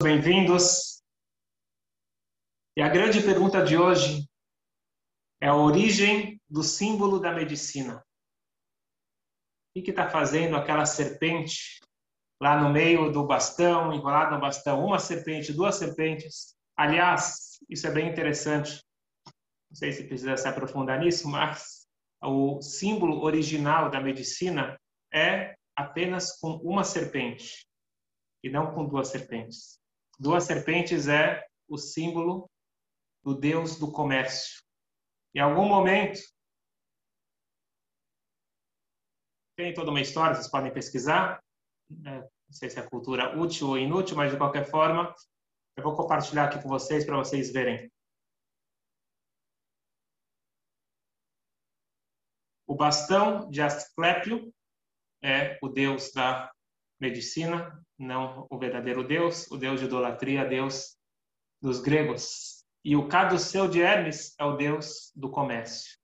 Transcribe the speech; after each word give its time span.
bem-vindos. 0.00 1.02
E 2.76 2.82
a 2.82 2.88
grande 2.88 3.20
pergunta 3.20 3.64
de 3.64 3.76
hoje 3.76 4.28
é 5.40 5.48
a 5.48 5.56
origem 5.56 6.40
do 6.48 6.62
símbolo 6.62 7.18
da 7.18 7.32
medicina. 7.32 8.04
O 9.76 9.82
que 9.82 9.90
está 9.90 10.08
fazendo 10.08 10.56
aquela 10.56 10.86
serpente 10.86 11.80
lá 12.40 12.60
no 12.62 12.72
meio 12.72 13.10
do 13.10 13.26
bastão, 13.26 13.92
enrolada 13.92 14.36
no 14.36 14.40
bastão? 14.40 14.84
Uma 14.84 15.00
serpente, 15.00 15.52
duas 15.52 15.74
serpentes. 15.74 16.54
Aliás, 16.76 17.58
isso 17.68 17.88
é 17.88 17.90
bem 17.90 18.08
interessante. 18.08 18.80
Não 19.26 19.74
sei 19.74 19.90
se 19.90 20.04
precisa 20.04 20.36
se 20.36 20.46
aprofundar 20.46 21.00
nisso, 21.00 21.28
mas 21.28 21.88
o 22.22 22.62
símbolo 22.62 23.24
original 23.24 23.90
da 23.90 24.00
medicina 24.00 24.80
é 25.12 25.56
apenas 25.74 26.38
com 26.38 26.52
uma 26.62 26.84
serpente 26.84 27.66
e 28.44 28.48
não 28.48 28.72
com 28.72 28.86
duas 28.86 29.08
serpentes. 29.08 29.78
Duas 30.18 30.44
serpentes 30.44 31.06
é 31.06 31.46
o 31.68 31.78
símbolo 31.78 32.50
do 33.22 33.34
Deus 33.34 33.78
do 33.78 33.92
comércio. 33.92 34.62
Em 35.34 35.40
algum 35.40 35.66
momento, 35.66 36.20
tem 39.56 39.72
toda 39.74 39.90
uma 39.90 40.00
história, 40.00 40.34
vocês 40.34 40.50
podem 40.50 40.72
pesquisar. 40.72 41.42
É, 42.06 42.20
não 42.20 42.52
sei 42.52 42.70
se 42.70 42.80
é 42.80 42.88
cultura 42.88 43.38
útil 43.38 43.68
ou 43.68 43.78
inútil, 43.78 44.16
mas 44.16 44.32
de 44.32 44.38
qualquer 44.38 44.68
forma, 44.68 45.14
eu 45.76 45.82
vou 45.82 45.94
compartilhar 45.94 46.46
aqui 46.46 46.60
com 46.62 46.68
vocês 46.68 47.04
para 47.04 47.16
vocês 47.16 47.52
verem. 47.52 47.90
O 52.66 52.74
bastão 52.74 53.48
de 53.50 53.62
Asclépio 53.62 54.52
é 55.22 55.58
o 55.62 55.68
deus 55.68 56.12
da 56.12 56.52
medicina, 57.00 57.80
não 57.98 58.46
o 58.50 58.58
verdadeiro 58.58 59.06
Deus, 59.06 59.50
o 59.50 59.56
Deus 59.56 59.80
de 59.80 59.86
idolatria, 59.86 60.44
Deus 60.44 60.96
dos 61.60 61.80
gregos. 61.80 62.64
E 62.84 62.96
o 62.96 63.08
caduceu 63.08 63.68
de 63.68 63.80
Hermes 63.80 64.34
é 64.38 64.44
o 64.44 64.56
Deus 64.56 65.12
do 65.14 65.30
comércio. 65.30 65.98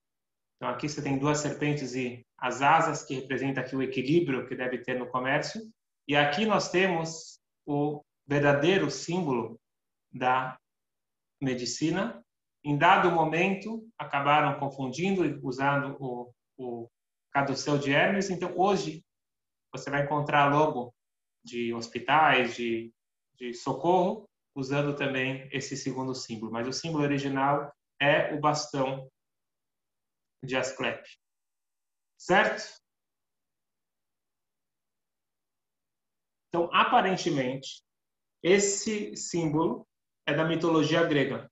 Então 0.55 0.69
aqui 0.69 0.87
você 0.87 1.01
tem 1.01 1.17
duas 1.17 1.39
serpentes 1.39 1.95
e 1.95 2.25
as 2.37 2.61
asas 2.61 3.03
que 3.03 3.15
representam 3.15 3.63
aqui 3.63 3.75
o 3.75 3.81
equilíbrio 3.81 4.47
que 4.47 4.55
deve 4.55 4.79
ter 4.79 4.97
no 4.97 5.07
comércio. 5.07 5.61
E 6.07 6.15
aqui 6.15 6.45
nós 6.45 6.69
temos 6.69 7.39
o 7.65 8.01
verdadeiro 8.25 8.89
símbolo 8.89 9.59
da 10.11 10.57
medicina. 11.41 12.23
Em 12.63 12.77
dado 12.77 13.11
momento 13.11 13.87
acabaram 13.97 14.59
confundindo 14.59 15.25
e 15.25 15.39
usando 15.41 15.95
o, 15.99 16.31
o 16.57 16.89
caduceu 17.31 17.77
de 17.77 17.91
Hermes. 17.91 18.29
Então 18.29 18.53
hoje 18.57 19.03
você 19.77 19.89
vai 19.89 20.03
encontrar 20.03 20.51
logo 20.51 20.93
de 21.43 21.73
hospitais, 21.73 22.55
de, 22.55 22.93
de 23.35 23.53
socorro, 23.53 24.27
usando 24.55 24.95
também 24.95 25.47
esse 25.51 25.75
segundo 25.75 26.15
símbolo. 26.15 26.51
Mas 26.51 26.67
o 26.67 26.73
símbolo 26.73 27.03
original 27.03 27.73
é 27.99 28.33
o 28.33 28.39
bastão 28.39 29.09
de 30.43 30.55
Asclepio. 30.55 31.17
Certo? 32.17 32.81
Então, 36.49 36.69
aparentemente, 36.73 37.83
esse 38.41 39.15
símbolo 39.15 39.85
é 40.25 40.33
da 40.33 40.45
mitologia 40.45 41.03
grega. 41.03 41.51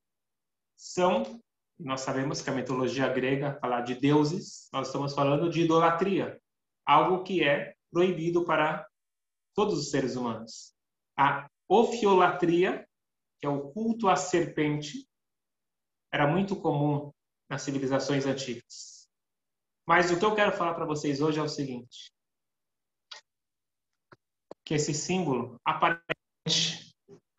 São, 0.76 1.42
nós 1.78 2.00
sabemos 2.00 2.40
que 2.40 2.50
a 2.50 2.54
mitologia 2.54 3.08
grega, 3.12 3.58
falar 3.60 3.82
de 3.82 3.94
deuses, 3.94 4.68
nós 4.72 4.86
estamos 4.86 5.14
falando 5.14 5.50
de 5.50 5.62
idolatria, 5.62 6.40
algo 6.86 7.22
que 7.22 7.44
é 7.44 7.73
proibido 7.94 8.44
para 8.44 8.86
todos 9.54 9.78
os 9.78 9.90
seres 9.90 10.16
humanos. 10.16 10.74
A 11.16 11.48
ofiolatria, 11.68 12.86
que 13.38 13.46
é 13.46 13.48
o 13.48 13.70
culto 13.70 14.08
à 14.08 14.16
serpente, 14.16 15.08
era 16.12 16.26
muito 16.26 16.56
comum 16.56 17.12
nas 17.48 17.62
civilizações 17.62 18.26
antigas. 18.26 19.08
Mas 19.86 20.10
o 20.10 20.18
que 20.18 20.24
eu 20.24 20.34
quero 20.34 20.56
falar 20.56 20.74
para 20.74 20.84
vocês 20.84 21.20
hoje 21.20 21.38
é 21.38 21.42
o 21.42 21.48
seguinte: 21.48 22.12
que 24.64 24.74
esse 24.74 24.92
símbolo, 24.92 25.60
aparentemente, 25.64 26.92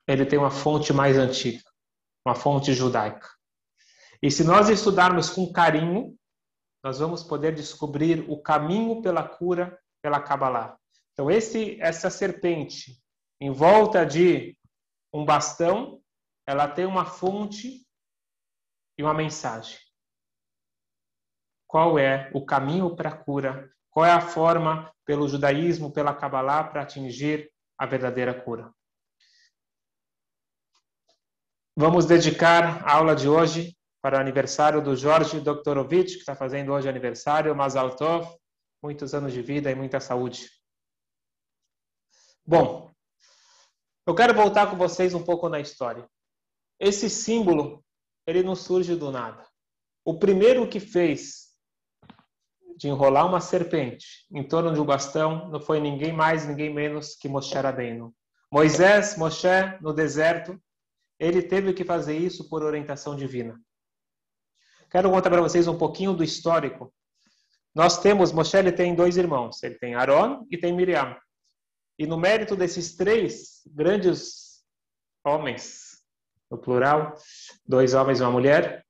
ele 0.07 0.25
tem 0.25 0.39
uma 0.39 0.51
fonte 0.51 0.93
mais 0.93 1.17
antiga, 1.17 1.63
uma 2.25 2.35
fonte 2.35 2.73
judaica. 2.73 3.29
E 4.21 4.31
se 4.31 4.43
nós 4.43 4.69
estudarmos 4.69 5.29
com 5.29 5.51
carinho, 5.51 6.15
nós 6.83 6.99
vamos 6.99 7.23
poder 7.23 7.53
descobrir 7.53 8.23
o 8.29 8.41
caminho 8.41 9.01
pela 9.01 9.27
cura 9.27 9.77
pela 10.05 10.21
Kabbalah. 10.21 10.77
Então, 11.13 11.31
esse, 11.31 11.81
essa 11.81 12.11
serpente, 12.11 13.01
em 13.41 13.49
volta 13.49 14.05
de 14.05 14.55
um 15.11 15.25
bastão, 15.25 15.99
ela 16.45 16.67
tem 16.67 16.85
uma 16.85 17.05
fonte 17.07 17.83
e 18.99 19.01
uma 19.01 19.15
mensagem. 19.15 19.79
Qual 21.65 21.97
é 21.97 22.29
o 22.35 22.45
caminho 22.45 22.95
para 22.95 23.09
a 23.09 23.17
cura? 23.17 23.67
Qual 23.89 24.05
é 24.05 24.11
a 24.11 24.21
forma, 24.21 24.93
pelo 25.03 25.27
judaísmo, 25.27 25.91
pela 25.91 26.13
Kabbalah, 26.13 26.65
para 26.65 26.83
atingir 26.83 27.51
a 27.75 27.87
verdadeira 27.87 28.39
cura? 28.39 28.71
Vamos 31.75 32.05
dedicar 32.05 32.87
a 32.87 32.93
aula 32.93 33.15
de 33.15 33.27
hoje 33.27 33.75
para 34.03 34.17
o 34.17 34.21
aniversário 34.21 34.83
do 34.83 34.95
Jorge 34.95 35.39
Doktorovich, 35.39 36.13
que 36.13 36.19
está 36.19 36.35
fazendo 36.35 36.73
hoje 36.73 36.87
aniversário, 36.87 37.55
Mazal 37.55 37.95
Tov, 37.95 38.37
muitos 38.85 39.15
anos 39.15 39.33
de 39.33 39.41
vida 39.41 39.71
e 39.71 39.75
muita 39.75 39.99
saúde. 39.99 40.47
Bom, 42.45 42.91
eu 44.05 44.13
quero 44.13 44.31
voltar 44.31 44.69
com 44.69 44.77
vocês 44.77 45.15
um 45.15 45.23
pouco 45.23 45.49
na 45.49 45.59
história. 45.59 46.07
Esse 46.79 47.09
símbolo, 47.09 47.83
ele 48.27 48.43
não 48.43 48.55
surge 48.55 48.95
do 48.95 49.09
nada. 49.09 49.43
O 50.03 50.19
primeiro 50.19 50.69
que 50.69 50.79
fez 50.79 51.47
de 52.77 52.87
enrolar 52.87 53.25
uma 53.25 53.41
serpente 53.41 54.27
em 54.31 54.47
torno 54.47 54.71
de 54.71 54.79
um 54.79 54.85
bastão 54.85 55.49
não 55.49 55.59
foi 55.59 55.79
ninguém 55.79 56.13
mais, 56.13 56.45
ninguém 56.45 56.71
menos 56.71 57.15
que 57.15 57.27
Moshe 57.27 57.55
Rabbeinu. 57.55 58.13
Moisés, 58.51 59.17
Moshe, 59.17 59.47
no 59.81 59.93
deserto, 59.93 60.61
ele 61.19 61.41
teve 61.41 61.73
que 61.73 61.83
fazer 61.83 62.15
isso 62.15 62.47
por 62.47 62.61
orientação 62.61 63.15
divina. 63.15 63.59
Quero 64.91 65.09
contar 65.09 65.31
para 65.31 65.41
vocês 65.41 65.67
um 65.67 65.75
pouquinho 65.75 66.13
do 66.13 66.23
histórico 66.23 66.93
nós 67.75 67.99
temos, 67.99 68.31
Moshe 68.31 68.55
ele 68.55 68.71
tem 68.71 68.95
dois 68.95 69.17
irmãos, 69.17 69.61
ele 69.61 69.75
tem 69.75 69.95
Aaron 69.95 70.47
e 70.49 70.57
tem 70.57 70.73
Miriam. 70.73 71.17
E 71.99 72.07
no 72.07 72.17
mérito 72.17 72.55
desses 72.55 72.95
três 72.95 73.61
grandes 73.67 74.63
homens, 75.25 76.01
no 76.49 76.57
plural, 76.57 77.15
dois 77.67 77.93
homens 77.93 78.19
e 78.21 78.23
uma 78.23 78.31
mulher, 78.31 78.85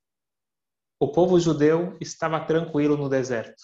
o 1.00 1.12
povo 1.12 1.40
judeu 1.40 1.98
estava 2.00 2.40
tranquilo 2.40 2.96
no 2.96 3.10
deserto. 3.10 3.64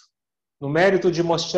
No 0.59 0.67
mérito 0.67 1.11
de 1.11 1.21
Moshe 1.21 1.57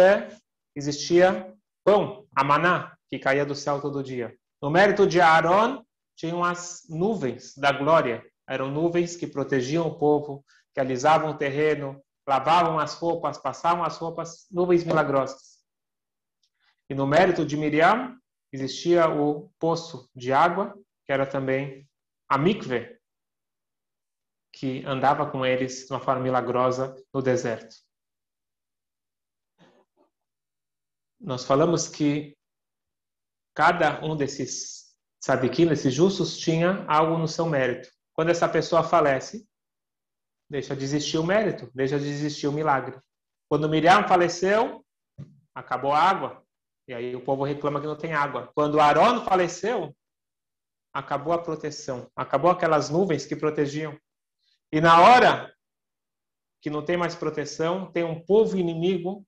existia 0.76 1.54
pão, 1.86 2.28
a 2.36 2.44
maná, 2.44 2.96
que 3.10 3.18
caía 3.18 3.46
do 3.46 3.56
céu 3.56 3.80
todo 3.82 4.04
dia. 4.04 4.36
No 4.62 4.70
mérito 4.70 5.08
de 5.08 5.22
Aaron 5.22 5.84
tinham 6.16 6.44
as 6.44 6.84
nuvens 6.90 7.56
da 7.56 7.72
glória. 7.72 8.24
Eram 8.48 8.70
nuvens 8.70 9.16
que 9.16 9.28
protegiam 9.28 9.88
o 9.88 9.98
povo, 9.98 10.44
que 10.74 10.80
alisavam 10.80 11.32
o 11.32 11.38
terreno, 11.38 12.02
lavavam 12.28 12.80
as 12.80 12.94
roupas, 12.94 13.38
passavam 13.38 13.84
as 13.84 13.98
roupas, 13.98 14.48
nuvens 14.52 14.84
milagrosas. 14.84 15.60
E 16.90 16.96
no 16.96 17.08
mérito 17.08 17.46
de 17.46 17.58
Miriam 17.58 18.18
existia 18.52 19.10
o 19.10 19.50
poço 19.60 20.10
de 20.16 20.32
água, 20.32 20.78
que 21.06 21.12
era 21.12 21.26
também 21.26 21.90
a 22.30 22.38
mikve, 22.38 23.00
que 24.52 24.86
andava 24.86 25.30
com 25.30 25.46
eles 25.46 25.88
de 25.88 25.94
uma 25.94 26.00
forma 26.00 26.22
milagrosa 26.22 26.96
no 27.14 27.22
deserto. 27.22 27.76
Nós 31.20 31.44
falamos 31.46 31.88
que 31.88 32.38
cada 33.56 34.04
um 34.06 34.16
desses 34.16 34.94
sadiquim, 35.20 35.68
desses 35.68 35.94
justos, 35.94 36.38
tinha 36.38 36.86
algo 36.86 37.18
no 37.18 37.28
seu 37.28 37.46
mérito. 37.46 37.90
Quando 38.14 38.30
essa 38.30 38.48
pessoa 38.48 38.84
falece, 38.84 39.48
deixa 40.54 40.76
de 40.76 40.84
existir 40.84 41.18
o 41.18 41.24
mérito, 41.24 41.68
deixa 41.74 42.00
de 42.00 42.08
existir 42.08 42.48
o 42.48 42.52
milagre. 42.52 42.96
Quando 43.50 43.68
Miriam 43.68 44.08
faleceu, 44.08 44.86
acabou 45.56 45.92
a 45.92 46.00
água. 46.00 46.46
E 46.88 46.94
aí 46.94 47.16
o 47.16 47.22
povo 47.24 47.44
reclama 47.44 47.82
que 47.82 47.88
não 47.88 47.98
tem 47.98 48.14
água. 48.14 48.52
Quando 48.54 48.80
Aaron 48.80 49.26
faleceu, 49.26 49.96
acabou 50.94 51.34
a 51.34 51.42
proteção. 51.42 52.08
Acabou 52.16 52.52
aquelas 52.52 52.88
nuvens 52.88 53.26
que 53.26 53.36
protegiam. 53.36 53.98
E 54.72 54.80
na 54.80 55.02
hora 55.02 55.52
que 56.62 56.70
não 56.70 56.86
tem 56.86 56.98
mais 56.98 57.16
proteção, 57.16 57.92
tem 57.92 58.04
um 58.04 58.24
povo 58.24 58.56
inimigo 58.56 59.26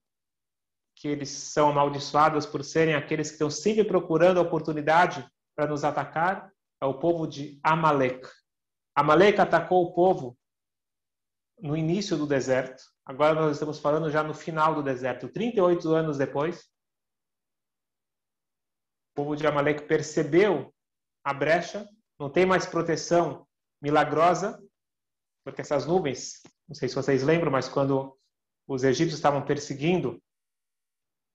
que 0.94 1.08
eles 1.08 1.28
são 1.28 1.70
amaldiçoados 1.70 2.46
por 2.46 2.62
serem 2.62 2.94
aqueles 2.94 3.30
que 3.30 3.34
estão 3.34 3.50
sempre 3.50 3.82
procurando 3.82 4.38
a 4.38 4.42
oportunidade 4.42 5.28
para 5.56 5.66
nos 5.66 5.82
atacar, 5.82 6.52
é 6.80 6.86
o 6.86 6.94
povo 6.94 7.26
de 7.26 7.58
Amalek. 7.64 8.28
Amalek 8.94 9.40
atacou 9.40 9.84
o 9.84 9.92
povo 9.92 10.38
no 11.60 11.76
início 11.76 12.16
do 12.16 12.26
deserto. 12.26 12.82
Agora 13.04 13.34
nós 13.34 13.52
estamos 13.52 13.78
falando 13.78 14.10
já 14.10 14.22
no 14.22 14.34
final 14.34 14.74
do 14.74 14.82
deserto, 14.82 15.28
38 15.28 15.94
anos 15.94 16.18
depois. 16.18 16.68
O 19.12 19.22
povo 19.22 19.36
de 19.36 19.46
Amaleque 19.46 19.84
percebeu 19.84 20.74
a 21.24 21.32
brecha, 21.32 21.88
não 22.18 22.30
tem 22.30 22.44
mais 22.44 22.66
proteção 22.66 23.46
milagrosa, 23.80 24.62
porque 25.44 25.60
essas 25.60 25.86
nuvens, 25.86 26.42
não 26.68 26.74
sei 26.74 26.88
se 26.88 26.94
vocês 26.94 27.22
lembram, 27.22 27.50
mas 27.50 27.68
quando 27.68 28.16
os 28.66 28.82
egípcios 28.82 29.18
estavam 29.18 29.42
perseguindo 29.42 30.20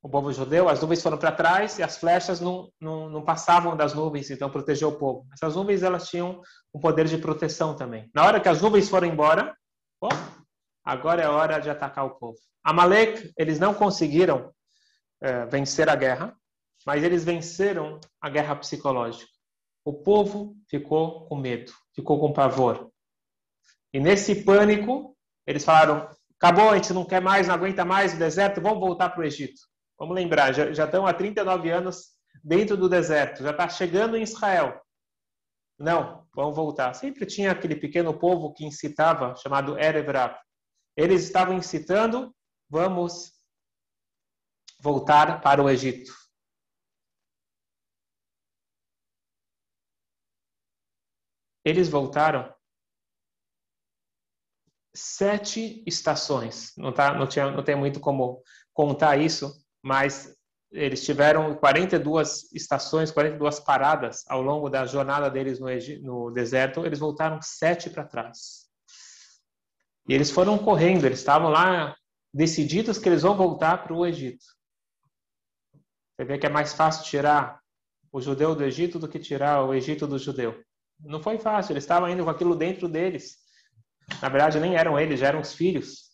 o 0.04 0.10
povo 0.10 0.34
judeu, 0.34 0.68
as 0.68 0.82
nuvens 0.82 1.02
foram 1.02 1.18
para 1.18 1.32
trás 1.32 1.78
e 1.78 1.84
as 1.84 1.98
flechas 1.98 2.42
não, 2.42 2.72
não, 2.80 3.08
não, 3.08 3.24
passavam 3.24 3.78
das 3.78 3.94
nuvens, 3.94 4.32
então 4.32 4.50
protegeu 4.50 4.90
o 4.90 4.98
povo. 4.98 5.28
Essas 5.32 5.56
nuvens 5.56 5.84
elas 5.84 6.10
tinham 6.10 6.42
um 6.74 6.80
poder 6.80 7.06
de 7.06 7.20
proteção 7.20 7.76
também. 7.76 8.10
Na 8.14 8.26
hora 8.26 8.40
que 8.40 8.50
as 8.50 8.62
nuvens 8.62 8.90
foram 8.90 9.08
embora, 9.08 9.51
agora 10.84 11.22
é 11.22 11.28
hora 11.28 11.60
de 11.60 11.70
atacar 11.70 12.06
o 12.06 12.16
povo. 12.16 12.38
Amalek, 12.64 13.32
eles 13.38 13.60
não 13.60 13.74
conseguiram 13.74 14.54
é, 15.22 15.46
vencer 15.46 15.90
a 15.90 15.96
guerra, 15.96 16.36
mas 16.86 17.04
eles 17.04 17.24
venceram 17.24 18.00
a 18.20 18.30
guerra 18.30 18.56
psicológica. 18.56 19.32
O 19.84 19.94
povo 19.94 20.56
ficou 20.70 21.26
com 21.28 21.36
medo, 21.36 21.72
ficou 21.96 22.20
com 22.20 22.34
pavor. 22.34 22.92
E 23.94 24.00
nesse 24.00 24.44
pânico, 24.44 25.16
eles 25.46 25.66
falaram: 25.66 26.10
acabou, 26.40 26.70
a 26.70 26.76
gente 26.76 26.94
não 26.94 27.06
quer 27.06 27.22
mais, 27.22 27.48
não 27.48 27.56
aguenta 27.56 27.84
mais 27.84 28.14
o 28.14 28.20
deserto, 28.20 28.62
vamos 28.62 28.80
voltar 28.80 29.10
para 29.10 29.22
o 29.22 29.24
Egito. 29.24 29.60
Vamos 29.98 30.16
lembrar, 30.16 30.54
já, 30.54 30.72
já 30.72 30.86
estão 30.86 31.06
há 31.06 31.14
39 31.14 31.70
anos 31.70 32.12
dentro 32.44 32.76
do 32.76 32.90
deserto, 32.90 33.44
já 33.44 33.52
está 33.52 33.70
chegando 33.70 34.18
em 34.18 34.24
Israel. 34.24 34.82
Não, 35.78 36.28
vamos 36.36 36.56
voltar. 36.56 36.94
Sempre 36.94 37.26
tinha 37.26 37.52
aquele 37.52 37.76
pequeno 37.76 38.14
povo 38.14 38.54
que 38.54 38.66
incitava, 38.66 39.36
chamado 39.36 39.80
Erevrav. 39.80 40.36
Eles 40.96 41.24
estavam 41.24 41.56
incitando, 41.58 42.36
vamos 42.70 43.32
voltar 44.80 45.42
para 45.42 45.64
o 45.64 45.70
Egito. 45.70 46.12
Eles 51.64 51.88
voltaram 51.88 52.54
sete 54.94 55.84
estações. 55.86 56.74
Não, 56.78 56.92
tá, 56.92 57.14
não, 57.14 57.28
tinha, 57.28 57.52
não 57.52 57.64
tem 57.64 57.76
muito 57.76 58.00
como 58.00 58.42
contar 58.74 59.18
isso, 59.18 59.54
mas 59.82 60.36
eles 60.72 61.04
tiveram 61.04 61.56
42 61.56 62.52
estações, 62.54 63.12
42 63.12 63.60
paradas 63.60 64.24
ao 64.28 64.42
longo 64.42 64.70
da 64.70 64.86
jornada 64.86 65.30
deles 65.30 65.60
no, 65.60 65.68
no 66.02 66.32
deserto. 66.32 66.86
Eles 66.86 67.00
voltaram 67.00 67.40
sete 67.42 67.90
para 67.90 68.06
trás. 68.06 68.71
E 70.08 70.14
eles 70.14 70.32
foram 70.32 70.58
correndo, 70.58 71.06
eles 71.06 71.20
estavam 71.20 71.50
lá 71.50 71.96
decididos 72.34 72.98
que 72.98 73.08
eles 73.08 73.22
vão 73.22 73.36
voltar 73.36 73.84
para 73.84 73.94
o 73.94 74.06
Egito. 74.06 74.44
Você 76.16 76.26
vê 76.26 76.38
que 76.38 76.46
é 76.46 76.50
mais 76.50 76.74
fácil 76.74 77.06
tirar 77.06 77.62
o 78.12 78.22
judeu 78.22 78.56
do 78.56 78.64
Egito 78.64 79.00
do 79.00 79.08
que 79.08 79.20
tirar 79.20 79.64
o 79.64 79.74
Egito 79.74 80.06
do 80.06 80.20
judeu. 80.20 80.64
Não 81.00 81.22
foi 81.22 81.40
fácil, 81.40 81.74
eles 81.74 81.84
estavam 81.84 82.10
indo 82.10 82.24
com 82.24 82.30
aquilo 82.30 82.56
dentro 82.56 82.88
deles. 82.88 83.38
Na 84.22 84.30
verdade, 84.30 84.60
nem 84.60 84.76
eram 84.76 85.00
eles, 85.00 85.20
já 85.20 85.28
eram 85.28 85.42
os 85.42 85.54
filhos. 85.54 86.12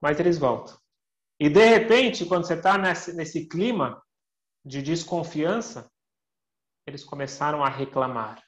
Mas 0.00 0.18
eles 0.18 0.38
voltam. 0.38 0.78
E 1.38 1.48
de 1.48 1.64
repente, 1.64 2.24
quando 2.26 2.46
você 2.46 2.54
está 2.54 2.78
nesse, 2.78 3.14
nesse 3.14 3.46
clima 3.46 4.02
de 4.64 4.82
desconfiança, 4.82 5.90
eles 6.86 7.04
começaram 7.04 7.64
a 7.64 7.68
reclamar. 7.68 8.42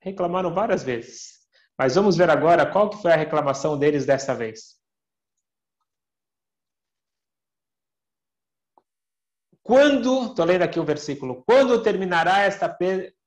Reclamaram 0.00 0.52
várias 0.52 0.82
vezes. 0.82 1.45
Mas 1.78 1.94
vamos 1.94 2.16
ver 2.16 2.30
agora 2.30 2.70
qual 2.70 2.88
que 2.88 3.00
foi 3.02 3.12
a 3.12 3.16
reclamação 3.16 3.78
deles 3.78 4.06
dessa 4.06 4.34
vez. 4.34 4.76
Quando, 9.62 10.26
estou 10.26 10.44
lendo 10.44 10.62
aqui 10.62 10.78
o 10.78 10.84
versículo, 10.84 11.42
quando 11.44 11.82
terminará 11.82 12.38
esta 12.40 12.68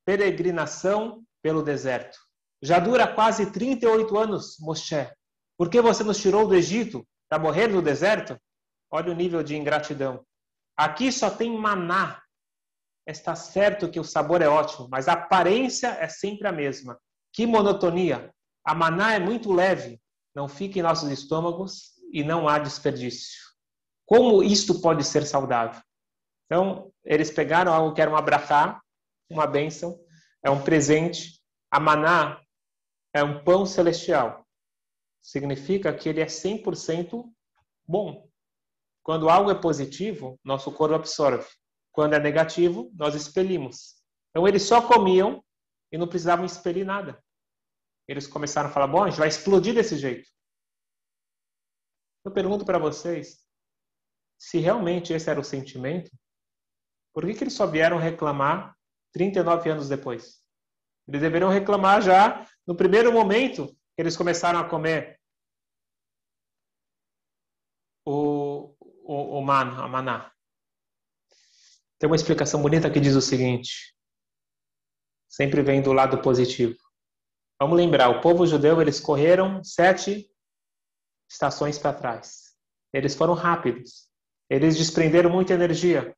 peregrinação 0.06 1.22
pelo 1.44 1.62
deserto? 1.62 2.18
Já 2.62 2.80
dura 2.80 3.08
quase 3.08 3.52
38 3.52 4.18
anos, 4.18 4.58
Moshe. 4.60 5.08
Por 5.58 5.70
que 5.70 5.82
você 5.82 6.04
nos 6.04 6.18
tirou 6.18 6.48
do 6.48 6.56
Egito 6.56 7.06
para 7.30 7.38
morrer 7.38 7.68
no 7.68 7.82
deserto? 7.82 8.40
Olha 8.90 9.12
o 9.12 9.16
nível 9.16 9.44
de 9.44 9.56
ingratidão. 9.56 10.26
Aqui 10.78 11.12
só 11.12 11.30
tem 11.30 11.58
maná. 11.58 12.22
Está 13.06 13.36
certo 13.36 13.90
que 13.90 14.00
o 14.00 14.04
sabor 14.04 14.42
é 14.42 14.48
ótimo, 14.48 14.88
mas 14.90 15.10
a 15.10 15.14
aparência 15.14 15.90
é 16.00 16.08
sempre 16.08 16.48
a 16.48 16.52
mesma. 16.54 16.98
Que 17.34 17.46
monotonia. 17.46 18.34
A 18.70 18.76
maná 18.76 19.16
é 19.16 19.20
muito 19.20 19.52
leve, 19.52 20.00
não 20.36 20.48
fica 20.48 20.78
em 20.78 20.84
nossos 20.84 21.10
estômagos 21.10 21.94
e 22.14 22.24
não 22.24 22.48
há 22.48 22.60
desperdício. 22.60 23.42
Como 24.06 24.44
isto 24.44 24.80
pode 24.80 25.04
ser 25.04 25.26
saudável? 25.26 25.82
Então, 26.46 26.94
eles 27.04 27.32
pegaram 27.32 27.74
algo 27.74 27.96
que 27.96 28.00
era 28.00 28.12
um 28.12 28.16
abrahá, 28.16 28.80
uma 29.28 29.48
bênção, 29.48 30.00
é 30.44 30.52
um 30.52 30.62
presente. 30.62 31.42
A 31.72 31.80
maná 31.80 32.44
é 33.12 33.24
um 33.24 33.44
pão 33.44 33.66
celestial. 33.66 34.46
Significa 35.20 35.92
que 35.92 36.08
ele 36.08 36.22
é 36.22 36.28
100% 36.28 37.24
bom. 37.88 38.30
Quando 39.02 39.32
algo 39.32 39.50
é 39.50 39.56
positivo, 39.56 40.40
nosso 40.44 40.72
corpo 40.72 40.94
absorve. 40.94 41.50
Quando 41.92 42.14
é 42.14 42.20
negativo, 42.20 42.92
nós 42.94 43.16
expelimos. 43.16 43.96
Então 44.30 44.48
eles 44.48 44.62
só 44.62 44.80
comiam 44.80 45.44
e 45.92 45.98
não 45.98 46.08
precisavam 46.08 46.46
expelir 46.46 46.86
nada. 46.86 47.20
Eles 48.10 48.26
começaram 48.26 48.70
a 48.70 48.72
falar: 48.72 48.88
bom, 48.88 49.04
a 49.04 49.10
gente 49.10 49.20
vai 49.20 49.28
explodir 49.28 49.76
desse 49.76 49.96
jeito. 49.96 50.28
Eu 52.26 52.32
pergunto 52.34 52.66
para 52.66 52.80
vocês: 52.80 53.46
se 54.36 54.58
realmente 54.58 55.14
esse 55.14 55.30
era 55.30 55.40
o 55.40 55.44
sentimento, 55.44 56.10
por 57.14 57.24
que, 57.24 57.36
que 57.36 57.44
eles 57.44 57.54
só 57.54 57.68
vieram 57.68 58.00
reclamar 58.00 58.76
39 59.14 59.70
anos 59.70 59.88
depois? 59.88 60.44
Eles 61.08 61.22
deveriam 61.22 61.52
reclamar 61.52 62.02
já 62.02 62.50
no 62.66 62.76
primeiro 62.76 63.14
momento 63.14 63.68
que 63.68 64.02
eles 64.02 64.18
começaram 64.18 64.60
a 64.60 64.68
comer 64.68 65.20
o, 68.06 68.76
o, 69.04 69.38
o 69.38 69.42
man, 69.46 69.84
a 69.84 69.88
maná? 69.88 70.34
Tem 72.00 72.10
uma 72.10 72.16
explicação 72.16 72.60
bonita 72.60 72.90
que 72.90 73.00
diz 73.00 73.14
o 73.14 73.22
seguinte: 73.22 73.96
sempre 75.28 75.62
vem 75.62 75.80
do 75.80 75.94
lado 75.94 76.20
positivo. 76.24 76.89
Vamos 77.60 77.78
lembrar, 77.78 78.10
o 78.10 78.22
povo 78.22 78.48
judeu 78.48 78.82
eles 78.82 79.00
correram 79.00 79.64
sete 79.64 80.30
estações 81.30 81.78
para 81.78 81.94
trás. 81.94 82.56
Eles 82.94 83.16
foram 83.16 83.34
rápidos. 83.34 84.08
Eles 84.50 84.78
desprenderam 84.78 85.30
muita 85.30 85.54
energia. 85.54 86.16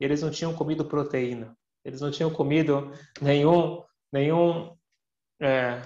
Eles 0.00 0.22
não 0.22 0.30
tinham 0.30 0.54
comido 0.54 0.84
proteína. 0.84 1.56
Eles 1.84 2.00
não 2.00 2.10
tinham 2.10 2.32
comido 2.32 2.92
nenhum, 3.20 3.84
nenhum, 4.12 4.76
é, 5.40 5.82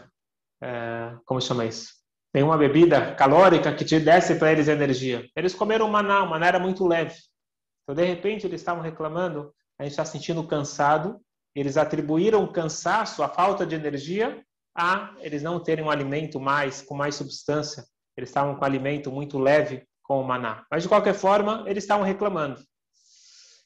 é, 0.62 1.16
como 1.24 1.40
chama 1.40 1.66
isso? 1.66 2.02
nenhuma 2.32 2.56
bebida 2.56 3.14
calórica 3.14 3.74
que 3.74 3.84
te 3.84 4.00
desse 4.00 4.36
para 4.36 4.52
eles 4.52 4.68
energia. 4.68 5.28
Eles 5.36 5.54
comeram 5.54 5.88
maná, 5.88 6.24
maná 6.24 6.46
era 6.46 6.58
muito 6.58 6.86
leve. 6.86 7.16
Então, 7.82 7.94
de 7.94 8.04
repente, 8.04 8.46
eles 8.46 8.60
estavam 8.60 8.82
reclamando, 8.82 9.52
a 9.78 9.82
gente 9.82 9.92
está 9.92 10.04
sentindo 10.04 10.46
cansado. 10.46 11.20
Eles 11.54 11.76
atribuíram 11.76 12.42
o 12.42 12.52
cansaço, 12.52 13.22
a 13.22 13.28
falta 13.28 13.66
de 13.66 13.74
energia, 13.74 14.42
a 14.74 15.14
eles 15.18 15.42
não 15.42 15.60
terem 15.60 15.84
um 15.84 15.90
alimento 15.90 16.40
mais 16.40 16.82
com 16.82 16.94
mais 16.94 17.14
substância. 17.14 17.84
Eles 18.16 18.30
estavam 18.30 18.54
com 18.54 18.62
um 18.62 18.64
alimento 18.64 19.10
muito 19.10 19.38
leve 19.38 19.86
com 20.02 20.20
o 20.20 20.26
maná. 20.26 20.66
Mas, 20.70 20.82
de 20.82 20.88
qualquer 20.88 21.14
forma, 21.14 21.64
eles 21.66 21.84
estavam 21.84 22.04
reclamando. 22.04 22.62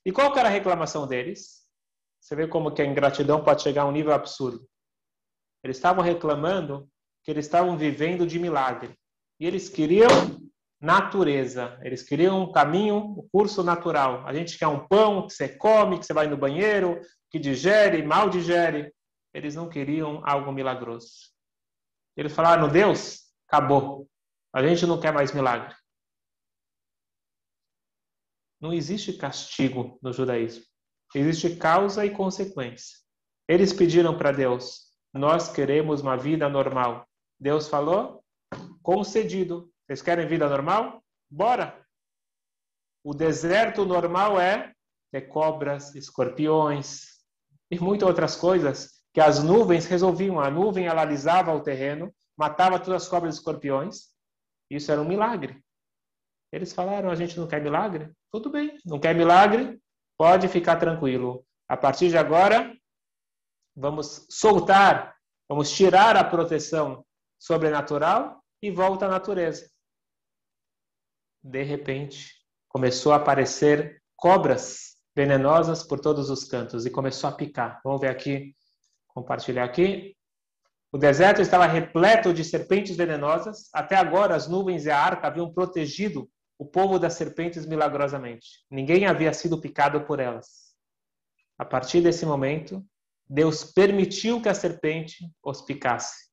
E 0.04 0.12
qual 0.12 0.32
que 0.32 0.38
era 0.38 0.48
a 0.48 0.52
reclamação 0.52 1.06
deles? 1.06 1.66
Você 2.20 2.36
vê 2.36 2.46
como 2.46 2.72
que 2.72 2.82
a 2.82 2.86
ingratidão 2.86 3.42
pode 3.42 3.62
chegar 3.62 3.82
a 3.82 3.86
um 3.86 3.92
nível 3.92 4.12
absurdo. 4.12 4.66
Eles 5.62 5.76
estavam 5.76 6.02
reclamando 6.02 6.88
que 7.24 7.30
eles 7.30 7.46
estavam 7.46 7.76
vivendo 7.76 8.26
de 8.26 8.38
milagre. 8.38 8.94
E 9.40 9.46
eles 9.46 9.68
queriam 9.68 10.08
natureza, 10.80 11.78
eles 11.82 12.02
queriam 12.02 12.42
um 12.42 12.52
caminho, 12.52 12.96
um 12.96 13.28
curso 13.32 13.62
natural. 13.62 14.26
A 14.26 14.32
gente 14.32 14.58
quer 14.58 14.68
um 14.68 14.86
pão 14.86 15.26
que 15.26 15.32
você 15.32 15.48
come, 15.48 15.98
que 15.98 16.06
você 16.06 16.12
vai 16.12 16.26
no 16.26 16.36
banheiro, 16.36 17.00
que 17.30 17.38
digere, 17.38 18.02
mal 18.02 18.28
digere. 18.28 18.92
Eles 19.36 19.54
não 19.54 19.68
queriam 19.68 20.22
algo 20.24 20.50
milagroso. 20.50 21.30
Eles 22.16 22.34
falaram: 22.34 22.70
Deus, 22.70 23.30
acabou. 23.46 24.08
A 24.50 24.66
gente 24.66 24.86
não 24.86 24.98
quer 24.98 25.12
mais 25.12 25.30
milagre. 25.30 25.76
Não 28.58 28.72
existe 28.72 29.12
castigo 29.12 29.98
no 30.00 30.10
judaísmo. 30.10 30.64
Existe 31.14 31.54
causa 31.54 32.06
e 32.06 32.10
consequência. 32.10 32.96
Eles 33.46 33.74
pediram 33.74 34.16
para 34.16 34.32
Deus: 34.32 34.90
nós 35.12 35.52
queremos 35.52 36.00
uma 36.00 36.16
vida 36.16 36.48
normal. 36.48 37.06
Deus 37.38 37.68
falou, 37.68 38.24
concedido. 38.82 39.70
Vocês 39.86 40.00
querem 40.00 40.26
vida 40.26 40.48
normal? 40.48 41.04
Bora! 41.30 41.86
O 43.04 43.12
deserto 43.12 43.84
normal 43.84 44.40
é 44.40 44.72
ter 45.12 45.28
cobras, 45.28 45.94
escorpiões 45.94 47.18
e 47.70 47.78
muitas 47.78 48.08
outras 48.08 48.34
coisas 48.34 48.95
que 49.16 49.20
as 49.22 49.42
nuvens 49.42 49.86
resolviam. 49.86 50.38
A 50.38 50.50
nuvem 50.50 50.88
alisava 50.88 51.50
o 51.54 51.62
terreno, 51.62 52.14
matava 52.36 52.78
todas 52.78 53.04
as 53.04 53.08
cobras 53.08 53.34
e 53.34 53.38
escorpiões. 53.38 54.10
Isso 54.70 54.92
era 54.92 55.00
um 55.00 55.08
milagre. 55.08 55.64
Eles 56.52 56.74
falaram: 56.74 57.08
a 57.08 57.14
gente 57.14 57.34
não 57.40 57.48
quer 57.48 57.62
milagre? 57.62 58.12
Tudo 58.30 58.50
bem, 58.50 58.78
não 58.84 59.00
quer 59.00 59.14
milagre? 59.14 59.80
Pode 60.18 60.48
ficar 60.48 60.76
tranquilo. 60.76 61.46
A 61.66 61.78
partir 61.78 62.10
de 62.10 62.18
agora, 62.18 62.76
vamos 63.74 64.26
soltar, 64.28 65.16
vamos 65.48 65.72
tirar 65.72 66.14
a 66.14 66.22
proteção 66.22 67.02
sobrenatural 67.38 68.44
e 68.60 68.70
volta 68.70 69.06
à 69.06 69.08
natureza. 69.08 69.66
De 71.42 71.62
repente, 71.62 72.34
começou 72.68 73.14
a 73.14 73.16
aparecer 73.16 74.02
cobras 74.14 74.94
venenosas 75.16 75.82
por 75.82 76.00
todos 76.00 76.28
os 76.28 76.44
cantos 76.44 76.84
e 76.84 76.90
começou 76.90 77.30
a 77.30 77.32
picar. 77.32 77.80
Vamos 77.82 78.02
ver 78.02 78.08
aqui, 78.08 78.54
compartilhar 79.16 79.64
aqui. 79.64 80.14
O 80.92 80.98
deserto 80.98 81.40
estava 81.40 81.66
repleto 81.66 82.34
de 82.34 82.44
serpentes 82.44 82.96
venenosas. 82.96 83.70
Até 83.72 83.96
agora, 83.96 84.36
as 84.36 84.46
nuvens 84.46 84.84
e 84.84 84.90
a 84.90 84.98
arca 84.98 85.26
haviam 85.26 85.52
protegido 85.52 86.30
o 86.58 86.66
povo 86.66 86.98
das 86.98 87.14
serpentes 87.14 87.66
milagrosamente. 87.66 88.46
Ninguém 88.70 89.06
havia 89.06 89.32
sido 89.32 89.60
picado 89.60 90.02
por 90.02 90.20
elas. 90.20 90.66
A 91.58 91.64
partir 91.64 92.02
desse 92.02 92.26
momento, 92.26 92.84
Deus 93.28 93.64
permitiu 93.64 94.40
que 94.40 94.48
a 94.48 94.54
serpente 94.54 95.30
os 95.42 95.62
picasse. 95.62 96.26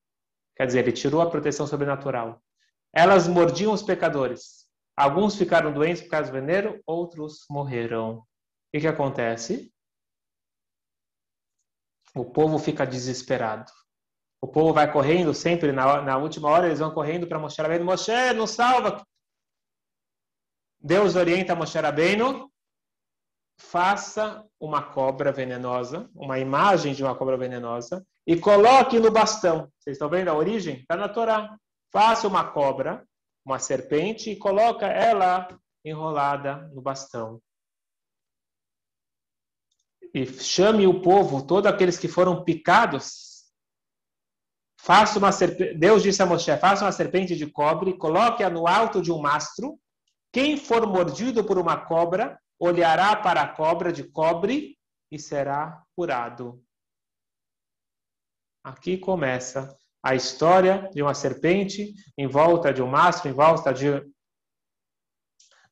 Quer 0.55 0.67
dizer, 0.67 0.79
ele 0.79 0.91
tirou 0.91 1.21
a 1.21 1.29
proteção 1.29 1.65
sobrenatural. 1.65 2.41
Elas 2.93 3.27
mordiam 3.27 3.73
os 3.73 3.81
pecadores. 3.81 4.67
Alguns 4.95 5.35
ficaram 5.35 5.73
doentes 5.73 6.03
por 6.03 6.09
causa 6.09 6.29
do 6.29 6.33
veneno, 6.33 6.79
outros 6.85 7.45
morreram. 7.49 8.17
O 8.17 8.25
que, 8.79 8.85
acontece? 8.87 9.72
O 12.15 12.25
povo 12.25 12.59
fica 12.59 12.85
desesperado. 12.85 13.71
O 14.41 14.47
povo 14.47 14.73
vai 14.73 14.91
correndo 14.91 15.33
sempre, 15.33 15.71
na, 15.71 16.01
na 16.01 16.17
última 16.17 16.49
hora 16.49 16.67
eles 16.67 16.79
vão 16.79 16.91
correndo 16.91 17.25
para 17.25 17.39
Moshe 17.39 17.61
Rabbeinu. 17.61 17.85
Moshe, 17.85 18.33
nos 18.33 18.51
salva! 18.51 19.01
Deus 20.79 21.15
orienta 21.15 21.55
Moshe 21.55 21.79
Rabbeinu, 21.79 22.51
faça 23.57 24.45
uma 24.59 24.81
cobra 24.81 25.31
venenosa, 25.31 26.09
uma 26.13 26.39
imagem 26.39 26.93
de 26.93 27.01
uma 27.01 27.15
cobra 27.15 27.37
venenosa, 27.37 28.05
e 28.27 28.37
coloque 28.37 28.99
no 28.99 29.09
bastão. 29.09 29.71
Vocês 29.79 29.95
estão 29.95 30.09
vendo 30.09 30.27
a 30.27 30.35
origem? 30.35 30.81
Está 30.81 30.97
na 30.97 31.07
Torá. 31.07 31.57
Faça 31.91 32.27
uma 32.27 32.51
cobra, 32.51 33.05
uma 33.45 33.59
serpente, 33.59 34.29
e 34.29 34.35
coloca 34.35 34.85
ela 34.87 35.47
enrolada 35.85 36.69
no 36.73 36.81
bastão. 36.81 37.39
E 40.13 40.25
chame 40.25 40.85
o 40.85 41.01
povo, 41.01 41.45
todos 41.45 41.69
aqueles 41.71 41.97
que 41.97 42.07
foram 42.07 42.43
picados, 42.43 43.45
faça 44.79 45.17
uma 45.17 45.31
serpente. 45.31 45.73
Deus 45.75 46.03
disse 46.03 46.21
a 46.21 46.25
Moshe: 46.25 46.55
faça 46.57 46.85
uma 46.85 46.91
serpente 46.91 47.35
de 47.35 47.47
cobre, 47.47 47.97
coloque-a 47.97 48.49
no 48.49 48.67
alto 48.67 49.01
de 49.01 49.11
um 49.11 49.19
mastro. 49.19 49.79
Quem 50.31 50.57
for 50.57 50.85
mordido 50.85 51.43
por 51.43 51.57
uma 51.57 51.85
cobra, 51.85 52.39
olhará 52.59 53.15
para 53.15 53.41
a 53.41 53.47
cobra 53.47 53.91
de 53.91 54.03
cobre 54.03 54.77
e 55.11 55.17
será 55.17 55.83
curado. 55.95 56.63
Aqui 58.63 58.97
começa 58.97 59.75
a 60.01 60.15
história 60.15 60.89
de 60.93 61.01
uma 61.01 61.13
serpente 61.13 61.93
em 62.17 62.27
volta 62.27 62.73
de 62.73 62.81
um 62.81 62.87
mastro, 62.87 63.29
em 63.29 63.33
volta 63.33 63.73
de, 63.73 64.01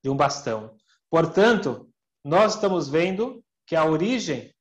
de 0.03 0.09
um 0.09 0.15
bastão. 0.15 0.75
Portanto, 1.09 1.91
nós 2.23 2.55
estamos 2.55 2.89
vendo 2.89 3.43
que 3.65 3.75
a 3.75 3.85
origem 3.85 4.53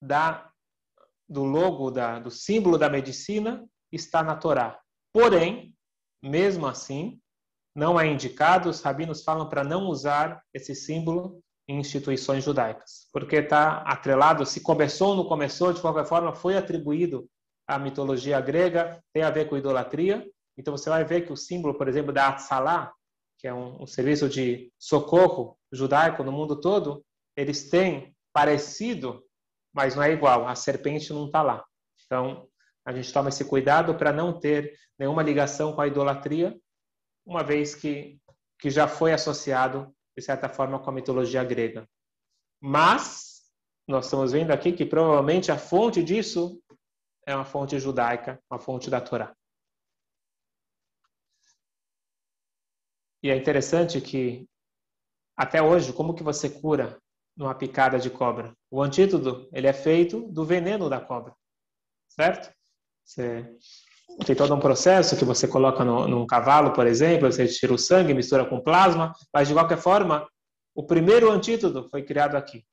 da, 0.00 0.50
do 1.28 1.44
logo, 1.44 1.90
da, 1.90 2.18
do 2.18 2.30
símbolo 2.30 2.76
da 2.76 2.90
medicina 2.90 3.64
está 3.92 4.22
na 4.22 4.36
Torá. 4.36 4.80
Porém, 5.12 5.74
mesmo 6.22 6.66
assim, 6.66 7.20
não 7.74 7.98
é 7.98 8.06
indicado, 8.06 8.68
os 8.68 8.80
rabinos 8.80 9.22
falam 9.22 9.48
para 9.48 9.62
não 9.62 9.86
usar 9.86 10.42
esse 10.52 10.74
símbolo 10.74 11.42
em 11.68 11.78
instituições 11.78 12.44
judaicas, 12.44 13.08
porque 13.12 13.36
está 13.36 13.78
atrelado, 13.82 14.44
se 14.44 14.60
começou 14.60 15.10
ou 15.10 15.16
não 15.16 15.24
começou, 15.24 15.72
de 15.72 15.80
qualquer 15.80 16.04
forma 16.04 16.34
foi 16.34 16.56
atribuído 16.56 17.28
à 17.66 17.78
mitologia 17.78 18.40
grega, 18.40 19.02
tem 19.12 19.22
a 19.22 19.30
ver 19.30 19.48
com 19.48 19.56
idolatria. 19.56 20.26
Então 20.58 20.76
você 20.76 20.90
vai 20.90 21.04
ver 21.04 21.22
que 21.22 21.32
o 21.32 21.36
símbolo, 21.36 21.78
por 21.78 21.88
exemplo, 21.88 22.12
da 22.12 22.28
Atsalá, 22.28 22.92
que 23.38 23.46
é 23.46 23.54
um, 23.54 23.82
um 23.82 23.86
serviço 23.86 24.28
de 24.28 24.70
socorro 24.78 25.56
judaico 25.72 26.22
no 26.22 26.32
mundo 26.32 26.60
todo, 26.60 27.04
eles 27.36 27.68
têm 27.70 28.14
parecido, 28.32 29.24
mas 29.72 29.94
não 29.96 30.02
é 30.02 30.12
igual. 30.12 30.46
A 30.46 30.54
serpente 30.54 31.12
não 31.12 31.26
está 31.26 31.42
lá. 31.42 31.64
Então 32.04 32.48
a 32.84 32.92
gente 32.92 33.12
toma 33.12 33.28
esse 33.28 33.44
cuidado 33.44 33.94
para 33.94 34.12
não 34.12 34.38
ter 34.38 34.78
nenhuma 34.98 35.22
ligação 35.22 35.72
com 35.72 35.80
a 35.80 35.86
idolatria 35.86 36.58
uma 37.24 37.42
vez 37.42 37.74
que, 37.74 38.20
que 38.58 38.70
já 38.70 38.88
foi 38.88 39.12
associado, 39.12 39.94
de 40.16 40.22
certa 40.22 40.48
forma, 40.48 40.78
com 40.78 40.90
a 40.90 40.92
mitologia 40.92 41.44
grega. 41.44 41.88
Mas, 42.60 43.42
nós 43.86 44.06
estamos 44.06 44.32
vendo 44.32 44.50
aqui 44.50 44.72
que 44.72 44.84
provavelmente 44.84 45.50
a 45.50 45.58
fonte 45.58 46.02
disso 46.02 46.60
é 47.26 47.34
uma 47.34 47.44
fonte 47.44 47.78
judaica, 47.78 48.42
uma 48.50 48.58
fonte 48.58 48.90
da 48.90 49.00
Torá. 49.00 49.34
E 53.22 53.30
é 53.30 53.36
interessante 53.36 54.00
que, 54.00 54.48
até 55.42 55.60
hoje, 55.60 55.92
como 55.92 56.14
que 56.14 56.22
você 56.22 56.48
cura 56.48 56.96
numa 57.36 57.52
picada 57.52 57.98
de 57.98 58.08
cobra? 58.08 58.54
O 58.70 58.80
antídoto, 58.80 59.48
ele 59.52 59.66
é 59.66 59.72
feito 59.72 60.20
do 60.30 60.44
veneno 60.44 60.88
da 60.88 61.00
cobra, 61.00 61.34
certo? 62.08 62.54
Você 63.04 63.52
tem 64.24 64.36
todo 64.36 64.54
um 64.54 64.60
processo 64.60 65.16
que 65.16 65.24
você 65.24 65.48
coloca 65.48 65.84
no, 65.84 66.06
num 66.06 66.24
cavalo, 66.28 66.72
por 66.72 66.86
exemplo, 66.86 67.30
você 67.30 67.48
tira 67.48 67.74
o 67.74 67.78
sangue, 67.78 68.14
mistura 68.14 68.46
com 68.48 68.60
plasma, 68.60 69.12
mas 69.34 69.48
de 69.48 69.54
qualquer 69.54 69.78
forma, 69.78 70.28
o 70.76 70.86
primeiro 70.86 71.28
antídoto 71.28 71.88
foi 71.90 72.04
criado 72.04 72.36
aqui. 72.36 72.64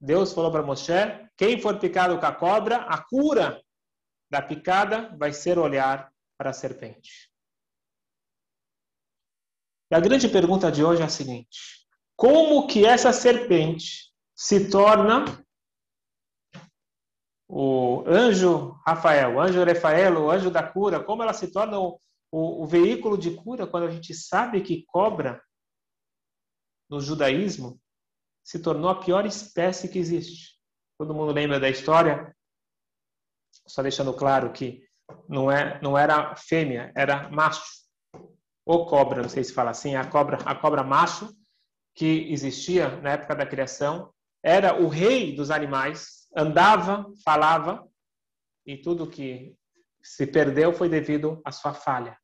Deus 0.00 0.32
falou 0.32 0.50
para 0.50 0.62
Moshe: 0.62 0.92
quem 1.36 1.60
for 1.60 1.78
picado 1.78 2.18
com 2.18 2.24
a 2.24 2.32
cobra, 2.32 2.76
a 2.84 2.96
cura 2.96 3.62
da 4.30 4.40
picada 4.40 5.14
vai 5.18 5.34
ser 5.34 5.58
olhar 5.58 6.10
para 6.38 6.48
a 6.48 6.54
serpente. 6.54 7.30
E 9.90 9.94
a 9.94 10.00
grande 10.00 10.28
pergunta 10.28 10.70
de 10.70 10.84
hoje 10.84 11.02
é 11.02 11.04
a 11.04 11.08
seguinte: 11.08 11.86
como 12.16 12.66
que 12.66 12.84
essa 12.84 13.12
serpente 13.12 14.12
se 14.34 14.70
torna 14.70 15.24
o 17.48 18.04
anjo 18.06 18.78
Rafael, 18.86 19.36
o 19.36 19.40
anjo 19.40 19.64
Rafael, 19.64 20.18
o 20.18 20.30
anjo 20.30 20.50
da 20.50 20.62
cura, 20.62 21.02
como 21.02 21.22
ela 21.22 21.32
se 21.32 21.50
torna 21.50 21.78
o, 21.78 21.98
o, 22.30 22.62
o 22.62 22.66
veículo 22.66 23.16
de 23.16 23.34
cura 23.34 23.66
quando 23.66 23.86
a 23.86 23.90
gente 23.90 24.14
sabe 24.14 24.60
que 24.60 24.84
cobra 24.86 25.42
no 26.90 27.00
judaísmo 27.00 27.80
se 28.44 28.60
tornou 28.60 28.90
a 28.90 29.00
pior 29.00 29.26
espécie 29.26 29.88
que 29.88 29.98
existe. 29.98 30.58
Todo 30.98 31.14
mundo 31.14 31.32
lembra 31.32 31.60
da 31.60 31.68
história? 31.68 32.34
Só 33.66 33.82
deixando 33.82 34.12
claro 34.14 34.52
que 34.52 34.86
não, 35.28 35.50
é, 35.50 35.80
não 35.82 35.96
era 35.96 36.34
fêmea, 36.34 36.92
era 36.96 37.28
macho. 37.30 37.62
Ou 38.68 38.84
cobra, 38.84 39.22
não 39.22 39.30
sei 39.30 39.42
se 39.42 39.54
fala 39.54 39.70
assim, 39.70 39.96
a 39.96 40.04
cobra, 40.04 40.36
a 40.44 40.54
cobra 40.54 40.82
macho 40.82 41.34
que 41.94 42.30
existia 42.30 43.00
na 43.00 43.12
época 43.12 43.34
da 43.34 43.46
criação, 43.46 44.12
era 44.42 44.78
o 44.78 44.88
rei 44.88 45.34
dos 45.34 45.50
animais, 45.50 46.28
andava, 46.36 47.10
falava, 47.24 47.88
e 48.66 48.76
tudo 48.76 49.08
que 49.08 49.56
se 50.02 50.26
perdeu 50.26 50.70
foi 50.74 50.86
devido 50.86 51.40
à 51.46 51.50
sua 51.50 51.72
falha. 51.72 52.18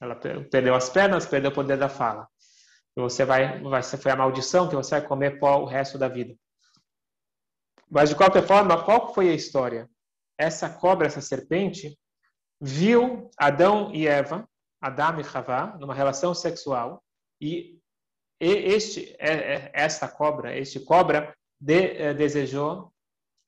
Ela 0.00 0.16
perdeu 0.16 0.74
as 0.74 0.88
pernas, 0.88 1.26
perdeu 1.26 1.50
o 1.50 1.54
poder 1.54 1.76
da 1.76 1.90
fala. 1.90 2.26
E 2.96 3.00
você 3.02 3.22
vai, 3.22 3.62
vai 3.62 3.82
foi 3.82 4.10
a 4.10 4.16
maldição 4.16 4.70
que 4.70 4.74
você 4.74 4.98
vai 4.98 5.06
comer 5.06 5.38
pó 5.38 5.58
o 5.58 5.66
resto 5.66 5.98
da 5.98 6.08
vida. 6.08 6.34
Mas 7.90 8.08
de 8.08 8.16
qualquer 8.16 8.46
forma, 8.46 8.82
qual 8.82 9.12
foi 9.12 9.28
a 9.28 9.34
história? 9.34 9.86
Essa 10.38 10.70
cobra, 10.70 11.06
essa 11.06 11.20
serpente, 11.20 11.94
viu 12.58 13.30
Adão 13.38 13.94
e 13.94 14.08
Eva, 14.08 14.48
Adão 14.80 15.20
e 15.20 15.24
Havá, 15.24 15.76
numa 15.78 15.94
relação 15.94 16.34
sexual, 16.34 17.02
e 17.40 17.78
este, 18.40 19.14
é, 19.18 19.54
é, 19.54 19.70
esta 19.74 20.08
cobra, 20.08 20.56
este 20.56 20.80
cobra, 20.80 21.36
de, 21.60 21.96
eh, 21.96 22.14
desejou 22.14 22.92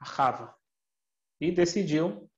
Rava. 0.01 0.55
E 1.41 1.51
decidiu 1.51 2.29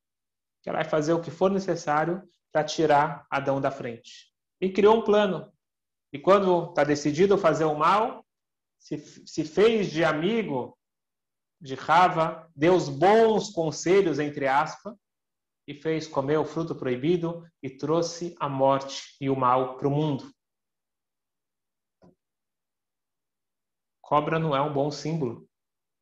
que 0.62 0.68
ela 0.68 0.78
vai 0.78 0.88
fazer 0.88 1.12
o 1.12 1.20
que 1.20 1.30
for 1.30 1.50
necessário 1.50 2.22
para 2.52 2.64
tirar 2.64 3.26
Adão 3.28 3.60
da 3.60 3.70
frente. 3.70 4.32
E 4.60 4.70
criou 4.70 4.98
um 4.98 5.04
plano. 5.04 5.52
E 6.12 6.18
quando 6.18 6.68
está 6.68 6.84
decidido 6.84 7.36
fazer 7.36 7.64
o 7.64 7.74
mal, 7.74 8.24
se, 8.78 8.98
se 9.26 9.44
fez 9.44 9.90
de 9.90 10.04
amigo 10.04 10.78
de 11.60 11.74
Rava, 11.74 12.48
deu 12.54 12.74
os 12.74 12.88
bons 12.88 13.50
conselhos, 13.50 14.18
entre 14.18 14.46
aspas, 14.46 14.94
e 15.66 15.74
fez 15.74 16.06
comer 16.06 16.38
o 16.38 16.44
fruto 16.44 16.74
proibido 16.74 17.46
e 17.62 17.70
trouxe 17.70 18.36
a 18.38 18.48
morte 18.48 19.16
e 19.20 19.30
o 19.30 19.36
mal 19.36 19.76
para 19.76 19.88
o 19.88 19.90
mundo. 19.90 20.30
Cobra 24.02 24.38
não 24.38 24.54
é 24.54 24.60
um 24.60 24.72
bom 24.72 24.90
símbolo. 24.90 25.48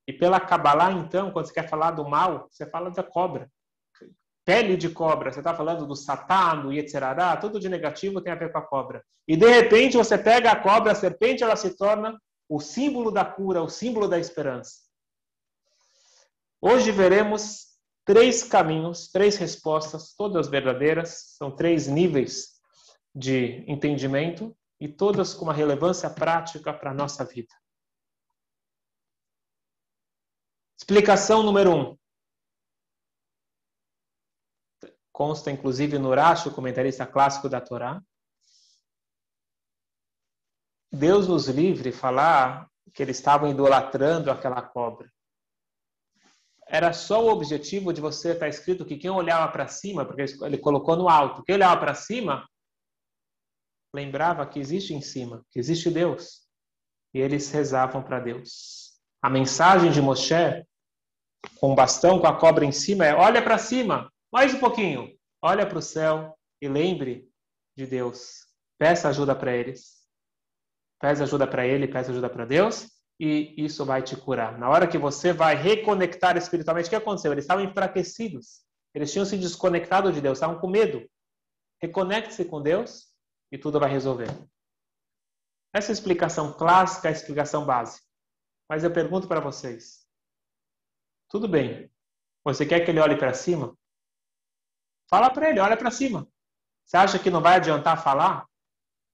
E 0.07 0.13
pela 0.13 0.41
Kabbalah, 0.41 0.93
então, 0.93 1.31
quando 1.31 1.47
você 1.47 1.55
quer 1.55 1.69
falar 1.69 1.93
do 1.93 2.09
mal, 2.09 2.49
você 2.51 2.69
fala 2.69 2.91
da 2.91 3.03
cobra. 3.03 3.51
Pele 4.45 4.77
de 4.77 4.91
cobra, 4.91 5.31
você 5.31 5.39
está 5.39 5.55
falando 5.55 5.87
do 5.87 5.95
satã, 5.95 6.61
do 6.61 6.73
yetzerará, 6.73 7.37
tudo 7.37 7.61
de 7.61 7.69
negativo 7.69 8.21
tem 8.21 8.33
a 8.33 8.37
ver 8.37 8.51
com 8.51 8.59
a 8.59 8.67
cobra. 8.67 9.05
E 9.29 9.37
de 9.37 9.49
repente 9.49 9.97
você 9.97 10.19
pega 10.19 10.51
a 10.51 10.61
cobra, 10.61 10.91
a 10.91 10.97
serpente, 10.97 11.45
ela 11.45 11.55
se 11.55 11.77
torna 11.77 12.21
o 12.49 12.59
símbolo 12.59 13.13
da 13.13 13.25
cura, 13.25 13.63
o 13.63 13.69
símbolo 13.69 14.09
da 14.09 14.19
esperança. 14.19 14.81
Hoje 16.61 16.91
veremos 16.91 17.72
três 18.05 18.43
caminhos, 18.43 19.09
três 19.09 19.37
respostas, 19.37 20.15
todas 20.15 20.49
verdadeiras, 20.49 21.37
são 21.37 21.55
três 21.55 21.87
níveis 21.87 22.61
de 23.15 23.65
entendimento 23.71 24.57
e 24.81 24.89
todas 24.89 25.35
com 25.35 25.45
uma 25.45 25.55
relevância 25.55 26.11
prática 26.11 26.73
para 26.73 26.91
a 26.91 26.95
nossa 26.95 27.25
vida. 27.25 27.55
Explicação 30.77 31.43
número 31.43 31.71
um. 31.75 31.99
Consta 35.13 35.51
inclusive 35.51 35.99
no 35.99 36.13
Rashi, 36.13 36.49
o 36.49 36.55
comentarista 36.55 37.07
clássico 37.07 37.49
da 37.49 37.61
Torá. 37.61 38.03
Deus 40.91 41.29
nos 41.29 41.47
livre 41.47 41.93
falar 41.93 42.69
que 42.93 43.03
eles 43.03 43.19
estavam 43.19 43.49
idolatrando 43.49 44.31
aquela 44.31 44.61
cobra 44.61 45.12
era 46.73 46.91
só 46.95 47.23
o 47.23 47.29
objetivo 47.29 47.93
de 47.93 48.01
você 48.01 48.29
estar 48.29 48.47
tá 48.47 48.49
escrito 48.49 48.87
que 48.87 48.97
quem 48.97 49.11
olhava 49.11 49.53
para 49.53 49.69
cima, 49.69 50.07
porque 50.07 50.25
ele 50.41 50.57
colocou 50.57 50.97
no 50.97 51.07
alto, 51.07 51.43
quem 51.45 51.55
olhava 51.55 51.79
para 51.79 51.95
cima 51.95 52.49
lembrava 53.95 54.47
que 54.47 54.59
existe 54.59 54.95
em 54.95 55.03
cima, 55.03 55.45
que 55.51 55.59
existe 55.59 55.91
Deus. 55.91 56.47
E 57.13 57.21
eles 57.21 57.51
rezavam 57.51 58.03
para 58.03 58.21
Deus. 58.21 58.99
A 59.21 59.29
mensagem 59.29 59.93
de 59.93 60.01
Moshe, 60.01 60.67
com 61.61 61.73
o 61.73 61.75
bastão, 61.75 62.19
com 62.19 62.27
a 62.27 62.39
cobra 62.39 62.65
em 62.65 62.73
cima, 62.73 63.05
é: 63.05 63.15
olha 63.15 63.43
para 63.43 63.59
cima, 63.59 64.11
mais 64.33 64.55
um 64.55 64.59
pouquinho, 64.59 65.15
olha 65.43 65.67
para 65.67 65.77
o 65.77 65.83
céu 65.83 66.35
e 66.59 66.69
lembre 66.69 67.29
de 67.77 67.87
Deus. 67.87 68.47
Peça 68.79 69.11
ajuda 69.11 69.37
para 69.37 69.55
eles. 69.55 70.07
Peça 70.99 71.25
ajuda 71.25 71.47
para 71.47 71.67
ele, 71.67 71.87
peça 71.87 72.11
ajuda 72.13 72.31
para 72.31 72.47
Deus 72.47 73.02
e 73.25 73.55
isso 73.57 73.85
vai 73.85 74.03
te 74.03 74.17
curar. 74.17 74.59
Na 74.59 74.69
hora 74.69 74.89
que 74.89 74.99
você 74.99 75.33
vai 75.33 75.55
reconectar 75.55 76.37
espiritualmente, 76.37 76.89
o 76.89 76.91
que 76.91 76.97
aconteceu? 76.97 77.31
Eles 77.31 77.45
estavam 77.45 77.63
enfraquecidos. 77.63 78.65
Eles 78.93 79.13
tinham 79.13 79.25
se 79.25 79.39
desconectado 79.39 80.13
de 80.13 80.21
Deus, 80.21 80.39
estavam 80.39 80.59
com 80.59 80.67
medo. 80.67 81.09
Reconecte-se 81.81 82.45
com 82.45 82.61
Deus 82.61 83.15
e 83.53 83.57
tudo 83.57 83.79
vai 83.79 83.89
resolver. 83.89 84.27
Essa 85.73 85.89
é 85.89 85.93
a 85.93 85.99
explicação 85.99 86.53
clássica, 86.53 87.09
a 87.09 87.13
explicação 87.13 87.65
base. 87.65 88.03
Mas 88.69 88.83
eu 88.83 88.93
pergunto 88.93 89.29
para 89.29 89.39
vocês: 89.39 90.05
tudo 91.29 91.47
bem, 91.47 91.89
você 92.43 92.67
quer 92.67 92.81
que 92.81 92.91
ele 92.91 92.99
olhe 92.99 93.17
para 93.17 93.33
cima? 93.35 93.79
Fala 95.09 95.31
para 95.31 95.49
ele, 95.49 95.61
olha 95.61 95.77
para 95.77 95.93
cima. 95.93 96.27
Você 96.85 96.97
acha 96.97 97.21
que 97.21 97.31
não 97.31 97.41
vai 97.41 97.55
adiantar 97.55 98.03
falar? 98.03 98.49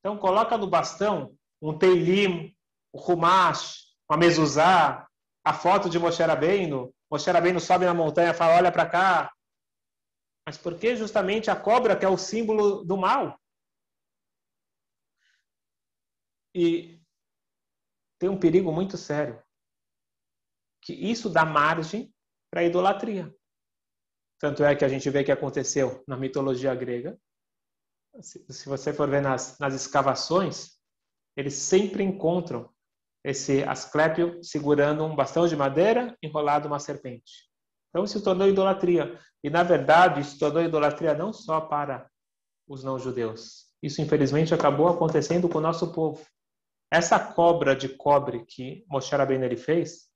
Então 0.00 0.16
coloca 0.16 0.56
no 0.56 0.66
bastão 0.66 1.36
um 1.60 1.76
teilim, 1.76 2.56
o 2.90 2.98
rumash, 2.98 3.87
uma 4.08 4.18
mezuzá, 4.18 5.06
a 5.44 5.52
foto 5.52 5.90
de 5.90 5.98
Moshe 5.98 6.22
Rabbeinu, 6.22 6.94
Moshe 7.10 7.30
Rabbeinu 7.30 7.60
sobe 7.60 7.84
na 7.84 7.94
montanha 7.94 8.30
e 8.30 8.34
fala, 8.34 8.56
olha 8.56 8.72
para 8.72 8.88
cá. 8.88 9.32
Mas 10.46 10.56
por 10.56 10.78
que 10.78 10.96
justamente 10.96 11.50
a 11.50 11.56
cobra, 11.56 11.96
que 11.96 12.04
é 12.04 12.08
o 12.08 12.16
símbolo 12.16 12.84
do 12.84 12.96
mal? 12.96 13.38
E 16.54 16.98
tem 18.18 18.28
um 18.28 18.38
perigo 18.38 18.72
muito 18.72 18.96
sério, 18.96 19.42
que 20.82 20.92
isso 20.92 21.28
dá 21.28 21.44
margem 21.44 22.12
para 22.50 22.62
a 22.62 22.64
idolatria. 22.64 23.34
Tanto 24.40 24.64
é 24.64 24.74
que 24.74 24.84
a 24.84 24.88
gente 24.88 25.08
vê 25.10 25.22
que 25.22 25.32
aconteceu 25.32 26.02
na 26.06 26.16
mitologia 26.16 26.74
grega. 26.74 27.20
Se 28.20 28.68
você 28.68 28.92
for 28.92 29.08
ver 29.08 29.20
nas, 29.20 29.58
nas 29.58 29.74
escavações, 29.74 30.80
eles 31.36 31.54
sempre 31.54 32.02
encontram 32.02 32.74
esse 33.28 33.62
Asclépio 33.62 34.42
segurando 34.42 35.04
um 35.04 35.14
bastão 35.14 35.46
de 35.46 35.54
madeira 35.54 36.16
enrolado 36.22 36.66
uma 36.66 36.78
serpente. 36.78 37.46
Então 37.90 38.06
se 38.06 38.22
tornou 38.22 38.48
idolatria. 38.48 39.20
E 39.44 39.50
na 39.50 39.62
verdade, 39.62 40.24
se 40.24 40.38
tornou 40.38 40.62
idolatria 40.62 41.12
não 41.12 41.30
só 41.30 41.60
para 41.60 42.10
os 42.66 42.82
não-judeus. 42.82 43.66
Isso 43.82 44.00
infelizmente 44.00 44.54
acabou 44.54 44.88
acontecendo 44.88 45.46
com 45.46 45.58
o 45.58 45.60
nosso 45.60 45.92
povo. 45.92 46.24
Essa 46.90 47.20
cobra 47.20 47.76
de 47.76 47.90
cobre 47.90 48.46
que 48.46 48.86
Moshe 48.88 49.14
Rabbeinu 49.14 49.44
ele 49.44 49.58
fez, 49.58 50.08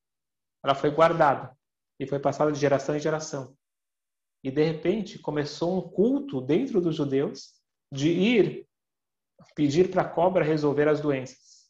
ela 0.65 0.75
foi 0.75 0.91
guardada 0.91 1.55
e 2.01 2.07
foi 2.07 2.19
passada 2.19 2.51
de 2.51 2.59
geração 2.59 2.97
em 2.97 3.01
geração. 3.01 3.55
E 4.43 4.51
de 4.51 4.65
repente 4.65 5.19
começou 5.19 5.77
um 5.77 5.83
culto 5.83 6.41
dentro 6.41 6.81
dos 6.81 6.97
judeus 6.97 7.53
de 7.93 8.09
ir 8.09 8.67
pedir 9.55 9.91
para 9.91 10.01
a 10.01 10.09
cobra 10.09 10.43
resolver 10.43 10.89
as 10.89 10.99
doenças. 10.99 11.62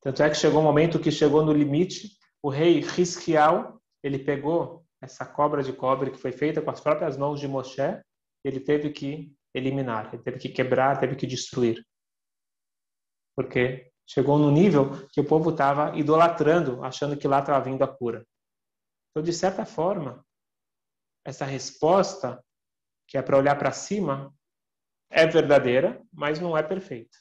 Tanto 0.00 0.22
é 0.22 0.30
que 0.30 0.36
chegou 0.36 0.60
um 0.60 0.64
momento 0.64 0.98
que 0.98 1.10
chegou 1.10 1.44
no 1.44 1.52
limite, 1.52 2.18
o 2.42 2.48
rei 2.48 2.80
Risquial, 2.80 3.80
ele 4.02 4.18
pegou 4.18 4.84
essa 5.00 5.26
cobra 5.26 5.62
de 5.62 5.72
cobre 5.72 6.10
que 6.10 6.18
foi 6.18 6.32
feita 6.32 6.62
com 6.62 6.70
as 6.70 6.80
próprias 6.80 7.16
mãos 7.16 7.38
de 7.38 7.46
Moshe, 7.46 8.00
ele 8.42 8.60
teve 8.60 8.90
que 8.90 9.34
eliminar, 9.54 10.12
ele 10.12 10.22
teve 10.22 10.38
que 10.38 10.48
quebrar, 10.48 10.98
teve 10.98 11.16
que 11.16 11.26
destruir. 11.26 11.84
Porque 13.36 13.90
chegou 14.06 14.38
no 14.38 14.50
nível 14.50 15.06
que 15.08 15.20
o 15.20 15.24
povo 15.24 15.50
estava 15.50 15.96
idolatrando, 15.98 16.82
achando 16.82 17.16
que 17.16 17.28
lá 17.28 17.40
estava 17.40 17.62
vindo 17.64 17.82
a 17.82 17.88
cura. 17.88 18.26
Então, 19.10 19.22
de 19.22 19.32
certa 19.32 19.66
forma, 19.66 20.24
essa 21.24 21.44
resposta, 21.44 22.42
que 23.06 23.18
é 23.18 23.22
para 23.22 23.36
olhar 23.36 23.56
para 23.58 23.72
cima, 23.72 24.34
é 25.10 25.26
verdadeira, 25.26 26.02
mas 26.12 26.40
não 26.40 26.56
é 26.56 26.62
perfeita. 26.62 27.18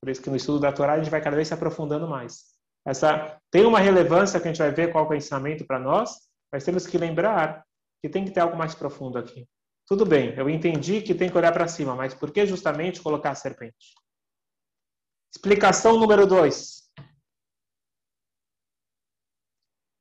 Por 0.00 0.10
isso 0.10 0.22
que 0.22 0.30
no 0.30 0.36
estudo 0.36 0.60
da 0.60 0.72
Torá 0.72 0.94
a 0.94 0.98
gente 0.98 1.10
vai 1.10 1.20
cada 1.20 1.36
vez 1.36 1.48
se 1.48 1.54
aprofundando 1.54 2.08
mais. 2.08 2.56
Essa 2.86 3.40
tem 3.50 3.66
uma 3.66 3.80
relevância 3.80 4.38
que 4.38 4.46
a 4.46 4.52
gente 4.52 4.62
vai 4.62 4.70
ver 4.70 4.92
qual 4.92 5.04
é 5.04 5.06
o 5.06 5.10
pensamento 5.10 5.66
para 5.66 5.78
nós, 5.78 6.28
mas 6.52 6.64
temos 6.64 6.86
que 6.86 6.98
lembrar 6.98 7.64
que 8.00 8.08
tem 8.08 8.24
que 8.24 8.30
ter 8.30 8.40
algo 8.40 8.56
mais 8.56 8.74
profundo 8.74 9.18
aqui. 9.18 9.48
Tudo 9.86 10.04
bem, 10.04 10.34
eu 10.36 10.48
entendi 10.50 11.00
que 11.00 11.14
tem 11.14 11.30
que 11.30 11.36
olhar 11.36 11.52
para 11.52 11.68
cima, 11.68 11.94
mas 11.94 12.14
por 12.14 12.30
que 12.30 12.46
justamente 12.46 13.00
colocar 13.00 13.30
a 13.30 13.34
serpente? 13.34 13.94
Explicação 15.34 15.98
número 15.98 16.26
dois. 16.26 16.90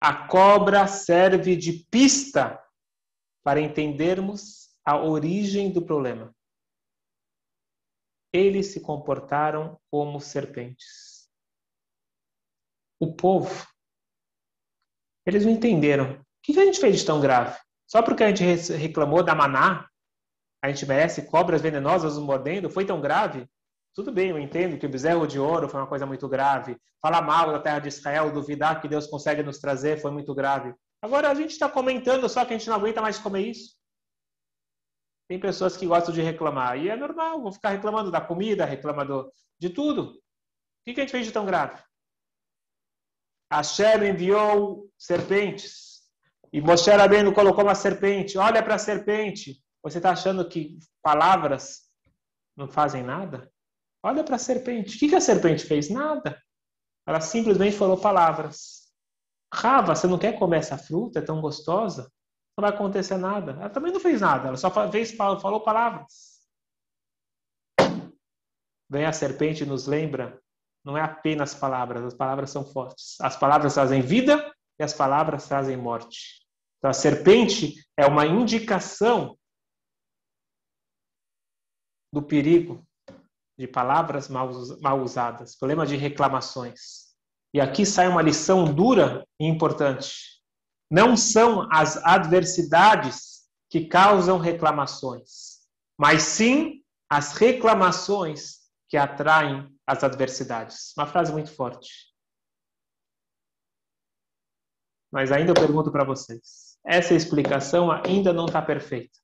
A 0.01 0.27
cobra 0.27 0.86
serve 0.88 1.55
de 1.55 1.86
pista 1.89 2.62
para 3.43 3.60
entendermos 3.60 4.75
a 4.84 4.97
origem 4.97 5.71
do 5.71 5.84
problema 5.84 6.35
eles 8.36 8.67
se 8.67 8.82
comportaram 8.82 9.80
como 9.89 10.19
serpentes. 10.19 11.30
O 13.00 13.13
povo, 13.13 13.65
eles 15.26 15.45
não 15.45 15.52
entenderam. 15.52 16.13
O 16.13 16.24
que 16.43 16.60
a 16.60 16.65
gente 16.65 16.80
fez 16.80 17.00
de 17.00 17.06
tão 17.06 17.19
grave? 17.19 17.58
Só 17.88 18.02
porque 18.02 18.24
a 18.24 18.34
gente 18.34 18.74
reclamou 18.74 19.24
da 19.24 19.36
maná, 19.36 19.88
a 20.62 20.69
gente 20.69 20.86
merece 20.86 21.28
cobras 21.28 21.62
venenosas 21.62 22.15
nos 22.15 22.24
mordendo? 22.24 22.69
Foi 22.69 22.86
tão 22.86 23.00
grave? 23.00 23.48
Tudo 23.93 24.12
bem, 24.12 24.30
eu 24.30 24.39
entendo 24.39 24.78
que 24.78 24.86
o 24.86 24.89
bezerro 24.89 25.26
de 25.26 25.39
ouro 25.39 25.69
foi 25.69 25.80
uma 25.80 25.88
coisa 25.88 26.06
muito 26.06 26.28
grave. 26.28 26.78
Falar 27.02 27.21
mal 27.21 27.52
da 27.52 27.60
terra 27.60 27.80
de 27.80 27.88
Israel, 27.88 28.32
duvidar 28.32 28.82
que 28.82 28.88
Deus 28.88 29.08
consegue 29.08 29.43
nos 29.43 29.60
trazer 29.60 30.02
foi 30.02 30.12
muito 30.12 30.34
grave. 30.34 30.74
Agora 31.02 31.30
a 31.30 31.36
gente 31.36 31.52
está 31.52 31.69
comentando 31.69 32.28
só 32.28 32.43
que 32.43 32.54
a 32.54 32.58
gente 32.58 32.67
não 32.67 32.76
aguenta 32.76 33.02
mais 33.02 33.17
comer 33.17 33.48
isso. 33.48 33.76
Tem 35.27 35.39
pessoas 35.39 35.75
que 35.75 35.88
gostam 35.88 36.13
de 36.13 36.21
reclamar. 36.21 36.77
E 36.77 36.89
é 36.89 36.95
normal, 36.95 37.41
vou 37.41 37.51
ficar 37.51 37.69
reclamando 37.69 38.11
da 38.11 38.21
comida, 38.21 38.65
reclamando 38.65 39.31
de 39.59 39.69
tudo. 39.69 40.11
O 40.11 40.13
que, 40.85 40.93
que 40.93 41.01
a 41.01 41.03
gente 41.03 41.11
fez 41.11 41.25
de 41.25 41.31
tão 41.31 41.45
grave? 41.45 41.81
Hashem 43.51 44.07
enviou 44.07 44.89
serpentes. 44.97 46.03
E 46.53 46.61
Moshe 46.61 46.91
Rabbeinu 46.91 47.33
colocou 47.33 47.63
uma 47.63 47.75
serpente. 47.75 48.38
Olha 48.38 48.61
para 48.61 48.75
a 48.75 48.79
serpente. 48.79 49.63
Você 49.83 49.97
está 49.97 50.11
achando 50.11 50.47
que 50.47 50.77
palavras 51.01 51.89
não 52.55 52.67
fazem 52.67 53.03
nada? 53.03 53.51
Olha 54.03 54.23
para 54.23 54.35
a 54.35 54.39
serpente. 54.39 54.95
O 54.95 54.99
que, 54.99 55.09
que 55.09 55.15
a 55.15 55.21
serpente 55.21 55.65
fez? 55.65 55.89
Nada. 55.89 56.39
Ela 57.07 57.19
simplesmente 57.19 57.75
falou 57.75 57.99
palavras. 57.99 58.91
Rava, 59.53 59.95
você 59.95 60.07
não 60.07 60.19
quer 60.19 60.38
comer 60.38 60.57
essa 60.57 60.77
fruta? 60.77 61.19
É 61.19 61.21
tão 61.21 61.41
gostosa 61.41 62.11
não 62.57 62.61
vai 62.61 62.69
acontecer 62.71 63.17
nada. 63.17 63.51
Ela 63.51 63.69
também 63.69 63.91
não 63.91 63.99
fez 63.99 64.21
nada, 64.21 64.47
ela 64.47 64.57
só 64.57 64.71
fez, 64.91 65.11
falou 65.11 65.61
palavras. 65.61 66.35
Vem 68.89 69.05
a 69.05 69.11
serpente 69.11 69.65
nos 69.65 69.87
lembra, 69.87 70.39
não 70.83 70.97
é 70.97 71.01
apenas 71.01 71.53
palavras, 71.53 72.03
as 72.03 72.13
palavras 72.13 72.49
são 72.49 72.63
fortes. 72.63 73.19
As 73.19 73.35
palavras 73.35 73.73
trazem 73.73 74.01
vida 74.01 74.53
e 74.79 74.83
as 74.83 74.93
palavras 74.93 75.47
trazem 75.47 75.75
morte. 75.75 76.45
Então 76.77 76.89
a 76.89 76.93
serpente 76.93 77.83
é 77.97 78.05
uma 78.05 78.25
indicação 78.25 79.37
do 82.13 82.21
perigo 82.21 82.85
de 83.57 83.67
palavras 83.67 84.29
mal 84.29 85.01
usadas, 85.01 85.57
problema 85.57 85.85
de 85.85 85.95
reclamações. 85.95 87.15
E 87.53 87.59
aqui 87.59 87.85
sai 87.85 88.07
uma 88.07 88.21
lição 88.21 88.65
dura 88.73 89.25
e 89.39 89.45
importante 89.45 90.35
não 90.95 91.17
são 91.17 91.67
as 91.73 91.97
adversidades 91.97 93.49
que 93.69 93.86
causam 93.86 94.38
reclamações, 94.38 95.67
mas 95.99 96.23
sim 96.23 96.86
as 97.10 97.34
reclamações 97.34 98.62
que 98.88 98.95
atraem 98.95 99.77
as 99.86 100.05
adversidades. 100.05 100.93
Uma 100.97 101.05
frase 101.05 101.34
muito 101.34 101.53
forte. 101.53 101.91
Mas 105.12 105.34
ainda 105.34 105.51
eu 105.51 105.55
pergunto 105.55 105.91
para 105.91 106.05
vocês: 106.05 106.79
essa 106.86 107.13
explicação 107.13 107.91
ainda 107.91 108.31
não 108.31 108.45
está 108.45 108.62
perfeita. 108.62 109.19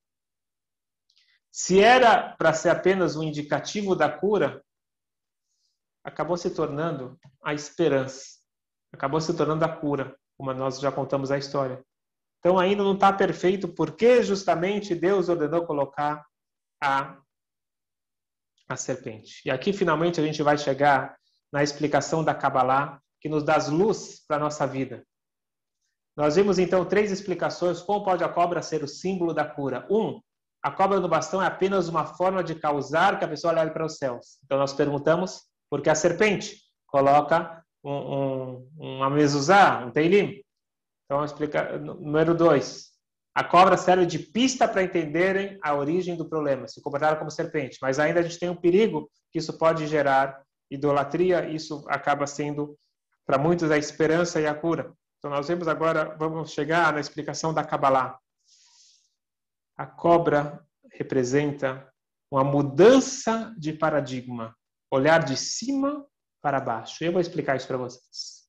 Se 1.49 1.79
era 1.79 2.35
para 2.35 2.51
ser 2.51 2.69
apenas 2.69 3.15
um 3.15 3.23
indicativo 3.23 3.95
da 3.95 4.11
cura, 4.11 4.61
acabou 6.03 6.35
se 6.35 6.53
tornando 6.53 7.17
a 7.41 7.53
esperança, 7.53 8.41
acabou 8.91 9.21
se 9.21 9.33
tornando 9.37 9.63
a 9.63 9.73
cura, 9.73 10.19
como 10.41 10.51
nós 10.55 10.79
já 10.79 10.91
contamos 10.91 11.29
a 11.29 11.37
história. 11.37 11.85
Então 12.39 12.57
ainda 12.57 12.83
não 12.83 12.95
está 12.95 13.13
perfeito 13.13 13.67
porque 13.67 14.23
justamente 14.23 14.95
Deus 14.95 15.29
ordenou 15.29 15.67
colocar 15.67 16.25
a, 16.81 17.15
a 18.67 18.75
serpente. 18.75 19.43
E 19.45 19.51
aqui 19.51 19.71
finalmente 19.71 20.19
a 20.19 20.25
gente 20.25 20.41
vai 20.41 20.57
chegar 20.57 21.15
na 21.53 21.61
explicação 21.61 22.23
da 22.23 22.33
Kabbalah 22.33 22.99
que 23.19 23.29
nos 23.29 23.43
dá 23.43 23.55
luz 23.67 24.25
para 24.27 24.37
a 24.37 24.39
nossa 24.39 24.65
vida. 24.65 25.05
Nós 26.17 26.35
vimos 26.37 26.57
então 26.57 26.83
três 26.85 27.11
explicações 27.11 27.79
como 27.79 28.03
pode 28.03 28.23
a 28.23 28.29
cobra 28.29 28.63
ser 28.63 28.83
o 28.83 28.87
símbolo 28.87 29.35
da 29.35 29.45
cura. 29.45 29.85
Um, 29.91 30.19
a 30.63 30.71
cobra 30.71 30.99
no 30.99 31.07
bastão 31.07 31.39
é 31.39 31.45
apenas 31.45 31.87
uma 31.87 32.03
forma 32.03 32.43
de 32.43 32.55
causar 32.55 33.19
que 33.19 33.25
a 33.25 33.27
pessoa 33.27 33.53
olhe 33.59 33.69
para 33.69 33.85
os 33.85 33.97
céus. 33.97 34.39
Então 34.43 34.57
nós 34.57 34.73
perguntamos 34.73 35.43
por 35.69 35.83
que 35.83 35.89
a 35.89 35.95
serpente 35.95 36.57
coloca 36.87 37.60
um, 37.83 37.91
um, 37.91 38.69
uma 38.77 39.09
mezuzá, 39.09 39.85
um 39.85 39.91
teilim. 39.91 40.41
Então 41.05 41.23
explica 41.25 41.77
número 41.77 42.35
dois. 42.35 42.91
A 43.33 43.43
cobra 43.43 43.77
serve 43.77 44.05
de 44.05 44.19
pista 44.19 44.67
para 44.67 44.83
entenderem 44.83 45.57
a 45.63 45.73
origem 45.73 46.17
do 46.17 46.27
problema, 46.27 46.67
se 46.67 46.81
comportaram 46.81 47.17
como 47.17 47.31
serpente. 47.31 47.77
Mas 47.81 47.97
ainda 47.97 48.19
a 48.19 48.23
gente 48.23 48.39
tem 48.39 48.49
um 48.49 48.55
perigo 48.55 49.09
que 49.31 49.39
isso 49.39 49.57
pode 49.57 49.87
gerar 49.87 50.43
idolatria, 50.69 51.49
isso 51.49 51.85
acaba 51.87 52.27
sendo 52.27 52.77
para 53.25 53.37
muitos 53.37 53.71
a 53.71 53.77
esperança 53.77 54.39
e 54.41 54.47
a 54.47 54.53
cura. 54.53 54.93
Então 55.17 55.31
nós 55.31 55.47
vemos 55.47 55.67
agora, 55.67 56.15
vamos 56.17 56.51
chegar 56.51 56.91
na 56.91 56.99
explicação 56.99 57.53
da 57.53 57.63
Kabbalah. 57.63 58.17
A 59.77 59.85
cobra 59.85 60.65
representa 60.91 61.89
uma 62.29 62.43
mudança 62.43 63.53
de 63.57 63.73
paradigma, 63.73 64.55
olhar 64.89 65.23
de 65.23 65.37
cima 65.37 66.05
para 66.41 66.59
baixo. 66.59 67.03
Eu 67.03 67.11
vou 67.11 67.21
explicar 67.21 67.55
isso 67.55 67.67
para 67.67 67.77
vocês. 67.77 68.41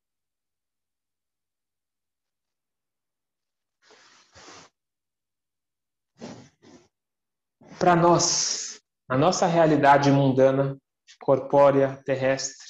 Para 7.78 7.96
nós, 7.96 8.81
a 9.09 9.18
nossa 9.18 9.46
realidade 9.46 10.11
mundana, 10.11 10.78
corpórea, 11.20 12.00
terrestre, 12.05 12.64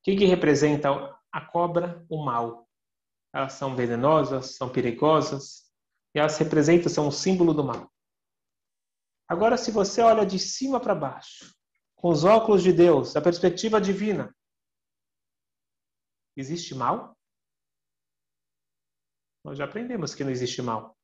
o 0.00 0.04
que, 0.04 0.16
que 0.16 0.24
representa 0.24 0.88
a 1.30 1.40
cobra, 1.40 2.04
o 2.08 2.24
mal. 2.24 2.66
Elas 3.32 3.54
são 3.54 3.76
venenosas, 3.76 4.56
são 4.56 4.68
perigosas, 4.70 5.64
e 6.14 6.18
elas 6.18 6.38
representam, 6.38 6.88
são 6.88 7.08
um 7.08 7.10
símbolo 7.10 7.52
do 7.52 7.64
mal. 7.64 7.90
Agora, 9.28 9.56
se 9.56 9.70
você 9.70 10.00
olha 10.00 10.24
de 10.24 10.38
cima 10.38 10.78
para 10.78 10.94
baixo, 10.94 11.54
com 11.96 12.08
os 12.08 12.24
óculos 12.24 12.62
de 12.62 12.72
Deus, 12.72 13.16
a 13.16 13.20
perspectiva 13.20 13.80
divina, 13.80 14.34
existe 16.36 16.74
mal? 16.74 17.16
Nós 19.44 19.58
já 19.58 19.64
aprendemos 19.64 20.14
que 20.14 20.24
não 20.24 20.30
existe 20.30 20.62
mal. 20.62 20.96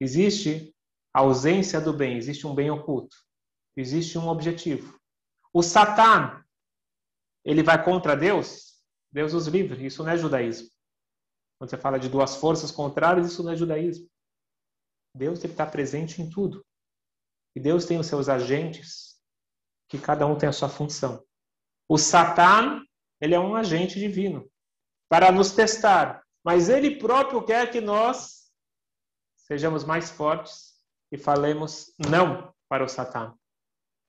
Existe 0.00 0.74
a 1.12 1.20
ausência 1.20 1.80
do 1.80 1.92
bem, 1.92 2.16
existe 2.16 2.46
um 2.46 2.54
bem 2.54 2.70
oculto, 2.70 3.16
existe 3.76 4.16
um 4.16 4.28
objetivo. 4.28 4.98
O 5.52 5.62
Satã, 5.62 6.44
ele 7.44 7.62
vai 7.62 7.82
contra 7.82 8.16
Deus? 8.16 8.80
Deus 9.10 9.32
os 9.32 9.46
livre. 9.46 9.84
Isso 9.86 10.04
não 10.04 10.10
é 10.10 10.16
judaísmo. 10.16 10.70
Quando 11.58 11.70
você 11.70 11.76
fala 11.76 11.98
de 11.98 12.08
duas 12.08 12.36
forças 12.36 12.70
contrárias, 12.70 13.32
isso 13.32 13.42
não 13.42 13.52
é 13.52 13.56
judaísmo. 13.56 14.08
Deus 15.14 15.42
está 15.42 15.66
presente 15.66 16.22
em 16.22 16.30
tudo. 16.30 16.64
E 17.56 17.60
Deus 17.60 17.84
tem 17.84 17.98
os 17.98 18.06
seus 18.06 18.28
agentes, 18.28 19.20
que 19.88 19.98
cada 19.98 20.26
um 20.26 20.38
tem 20.38 20.48
a 20.48 20.52
sua 20.52 20.68
função. 20.68 21.24
O 21.88 21.98
Satã, 21.98 22.84
ele 23.20 23.34
é 23.34 23.40
um 23.40 23.56
agente 23.56 23.98
divino 23.98 24.48
para 25.08 25.32
nos 25.32 25.52
testar, 25.52 26.22
mas 26.44 26.68
ele 26.68 26.98
próprio 26.98 27.42
quer 27.42 27.70
que 27.70 27.80
nós 27.80 28.50
sejamos 29.36 29.84
mais 29.84 30.10
fortes 30.10 30.74
e 31.10 31.16
falemos 31.16 31.92
não 31.98 32.52
para 32.68 32.84
o 32.84 32.88
Satã. 32.88 33.34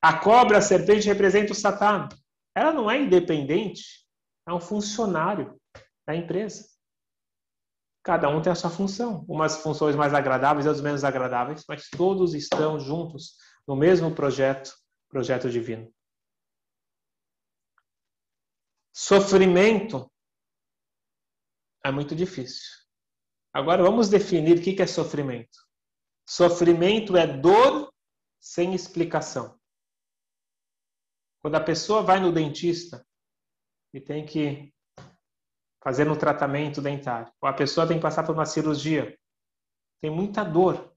A 0.01 0.17
cobra, 0.19 0.57
a 0.57 0.61
serpente 0.61 1.07
representa 1.07 1.51
o 1.51 1.55
Satã. 1.55 2.07
Ela 2.55 2.71
não 2.71 2.89
é 2.89 2.99
independente, 3.01 4.05
é 4.47 4.53
um 4.53 4.59
funcionário 4.59 5.59
da 6.07 6.15
empresa. 6.15 6.67
Cada 8.03 8.29
um 8.29 8.41
tem 8.41 8.51
a 8.51 8.55
sua 8.55 8.69
função. 8.69 9.25
Umas 9.27 9.57
funções 9.61 9.95
mais 9.95 10.13
agradáveis, 10.13 10.65
outras 10.65 10.83
menos 10.83 11.03
agradáveis, 11.03 11.63
mas 11.67 11.89
todos 11.89 12.33
estão 12.33 12.79
juntos 12.79 13.35
no 13.67 13.75
mesmo 13.75 14.13
projeto, 14.13 14.73
projeto 15.09 15.49
divino. 15.49 15.91
Sofrimento 19.01 20.11
é 21.85 21.89
muito 21.89 22.13
difícil. 22.13 22.69
Agora 23.53 23.81
vamos 23.81 24.09
definir 24.09 24.57
o 24.57 24.61
que 24.61 24.81
é 24.81 24.85
sofrimento. 24.85 25.57
Sofrimento 26.27 27.15
é 27.15 27.25
dor 27.25 27.93
sem 28.41 28.75
explicação. 28.75 29.57
Quando 31.41 31.55
a 31.55 31.63
pessoa 31.63 32.03
vai 32.03 32.19
no 32.19 32.33
dentista 32.33 33.07
e 33.93 34.01
tem 34.01 34.25
que 34.25 34.69
fazer 35.81 36.09
um 36.09 36.17
tratamento 36.17 36.81
dentário. 36.81 37.33
Ou 37.39 37.47
a 37.47 37.53
pessoa 37.53 37.87
tem 37.87 37.95
que 37.95 38.03
passar 38.03 38.25
por 38.25 38.35
uma 38.35 38.45
cirurgia. 38.45 39.17
Tem 40.01 40.11
muita 40.11 40.43
dor. 40.43 40.93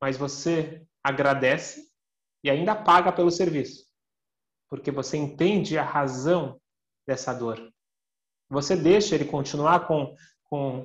Mas 0.00 0.16
você 0.16 0.86
agradece 1.02 1.92
e 2.44 2.50
ainda 2.50 2.80
paga 2.80 3.12
pelo 3.12 3.32
serviço. 3.32 3.85
Porque 4.76 4.90
você 4.90 5.16
entende 5.16 5.78
a 5.78 5.82
razão 5.82 6.60
dessa 7.06 7.32
dor. 7.32 7.72
Você 8.48 8.76
deixa 8.76 9.14
ele 9.14 9.24
continuar 9.24 9.86
com, 9.86 10.14
com 10.44 10.84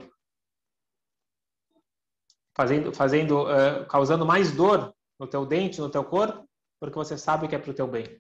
fazendo, 2.56 2.94
fazendo 2.94 3.44
uh, 3.44 3.86
causando 3.88 4.26
mais 4.26 4.52
dor 4.52 4.96
no 5.20 5.28
teu 5.28 5.46
dente, 5.46 5.80
no 5.80 5.90
teu 5.90 6.04
corpo, 6.04 6.50
porque 6.80 6.96
você 6.96 7.18
sabe 7.18 7.48
que 7.48 7.56
é 7.56 7.60
para 7.60 7.72
o 7.72 7.76
teu 7.76 7.88
bem. 7.88 8.20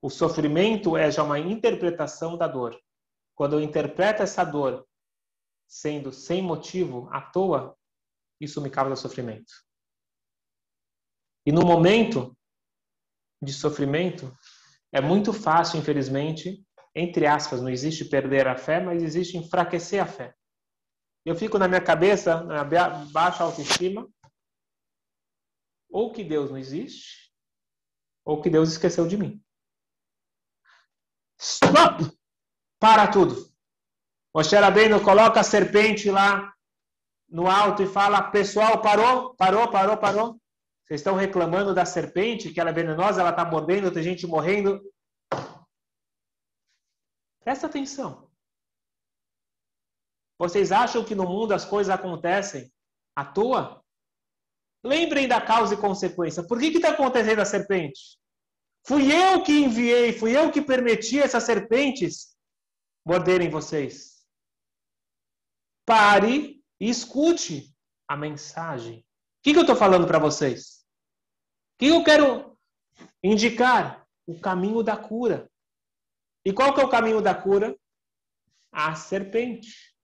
O 0.00 0.08
sofrimento 0.08 0.96
é 0.96 1.10
já 1.10 1.24
uma 1.24 1.38
interpretação 1.38 2.36
da 2.36 2.46
dor. 2.46 2.80
Quando 3.34 3.54
eu 3.54 3.60
interpreto 3.60 4.22
essa 4.22 4.44
dor 4.44 4.86
sendo 5.66 6.12
sem 6.12 6.40
motivo, 6.40 7.08
à 7.10 7.20
toa, 7.20 7.76
isso 8.40 8.60
me 8.60 8.70
causa 8.70 8.94
sofrimento. 8.94 9.52
E 11.44 11.50
no 11.50 11.62
momento 11.62 12.37
de 13.40 13.52
sofrimento, 13.52 14.36
é 14.92 15.00
muito 15.00 15.32
fácil, 15.32 15.78
infelizmente, 15.78 16.64
entre 16.94 17.26
aspas, 17.26 17.60
não 17.60 17.68
existe 17.68 18.04
perder 18.04 18.48
a 18.48 18.56
fé, 18.56 18.80
mas 18.80 19.02
existe 19.02 19.36
enfraquecer 19.36 20.02
a 20.02 20.06
fé. 20.06 20.34
Eu 21.24 21.36
fico 21.36 21.58
na 21.58 21.68
minha 21.68 21.80
cabeça, 21.80 22.42
na 22.42 22.64
baixa 23.12 23.44
autoestima, 23.44 24.08
ou 25.90 26.12
que 26.12 26.24
Deus 26.24 26.50
não 26.50 26.58
existe, 26.58 27.32
ou 28.24 28.40
que 28.40 28.50
Deus 28.50 28.70
esqueceu 28.70 29.06
de 29.06 29.16
mim. 29.16 29.42
Stop! 31.38 32.04
Para 32.80 33.08
tudo. 33.08 33.48
Moshe 34.34 34.54
Rabbeinu 34.54 35.02
coloca 35.02 35.40
a 35.40 35.44
serpente 35.44 36.10
lá 36.10 36.52
no 37.28 37.48
alto 37.48 37.82
e 37.82 37.86
fala: 37.86 38.30
Pessoal, 38.30 38.80
parou, 38.80 39.34
parou, 39.34 39.68
parou, 39.70 39.96
parou. 39.96 40.40
Vocês 40.88 41.00
estão 41.00 41.16
reclamando 41.16 41.74
da 41.74 41.84
serpente, 41.84 42.50
que 42.50 42.58
ela 42.58 42.70
é 42.70 42.72
venenosa, 42.72 43.20
ela 43.20 43.28
está 43.28 43.44
mordendo, 43.44 43.92
tem 43.92 44.02
gente 44.02 44.26
morrendo. 44.26 44.80
Presta 47.44 47.66
atenção. 47.66 48.30
Vocês 50.38 50.72
acham 50.72 51.04
que 51.04 51.14
no 51.14 51.24
mundo 51.24 51.52
as 51.52 51.66
coisas 51.66 51.94
acontecem 51.94 52.72
à 53.14 53.22
toa? 53.22 53.84
Lembrem 54.82 55.28
da 55.28 55.42
causa 55.42 55.74
e 55.74 55.76
consequência. 55.76 56.42
Por 56.42 56.58
que 56.58 56.68
está 56.68 56.90
acontecendo 56.90 57.40
a 57.40 57.44
serpente? 57.44 58.18
Fui 58.86 59.12
eu 59.12 59.42
que 59.42 59.52
enviei, 59.52 60.14
fui 60.14 60.34
eu 60.34 60.50
que 60.50 60.62
permiti 60.62 61.20
essas 61.20 61.44
serpentes 61.44 62.34
morderem 63.04 63.50
vocês. 63.50 64.26
Pare 65.84 66.64
e 66.80 66.88
escute 66.88 67.76
a 68.08 68.16
mensagem. 68.16 69.00
O 69.00 69.04
que, 69.42 69.52
que 69.52 69.58
eu 69.58 69.62
estou 69.62 69.76
falando 69.76 70.06
para 70.06 70.18
vocês? 70.18 70.77
Que 71.78 71.86
eu 71.86 72.02
quero 72.02 72.58
indicar? 73.22 74.06
O 74.26 74.38
caminho 74.38 74.82
da 74.82 74.96
cura. 74.96 75.50
E 76.44 76.52
qual 76.52 76.74
que 76.74 76.80
é 76.80 76.84
o 76.84 76.90
caminho 76.90 77.22
da 77.22 77.34
cura? 77.34 77.78
A 78.70 78.94
serpente. 78.94 79.94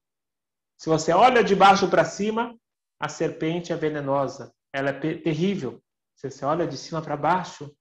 Se 0.78 0.88
você 0.88 1.12
olha 1.12 1.44
de 1.44 1.54
baixo 1.54 1.90
para 1.90 2.04
cima, 2.04 2.58
a 2.98 3.08
serpente 3.08 3.72
é 3.72 3.76
venenosa. 3.76 4.54
Ela 4.72 4.90
é 4.90 5.18
terrível. 5.18 5.82
Se 6.16 6.30
você 6.30 6.44
olha 6.44 6.66
de 6.66 6.78
cima 6.78 7.02
para 7.02 7.16
baixo, 7.16 7.74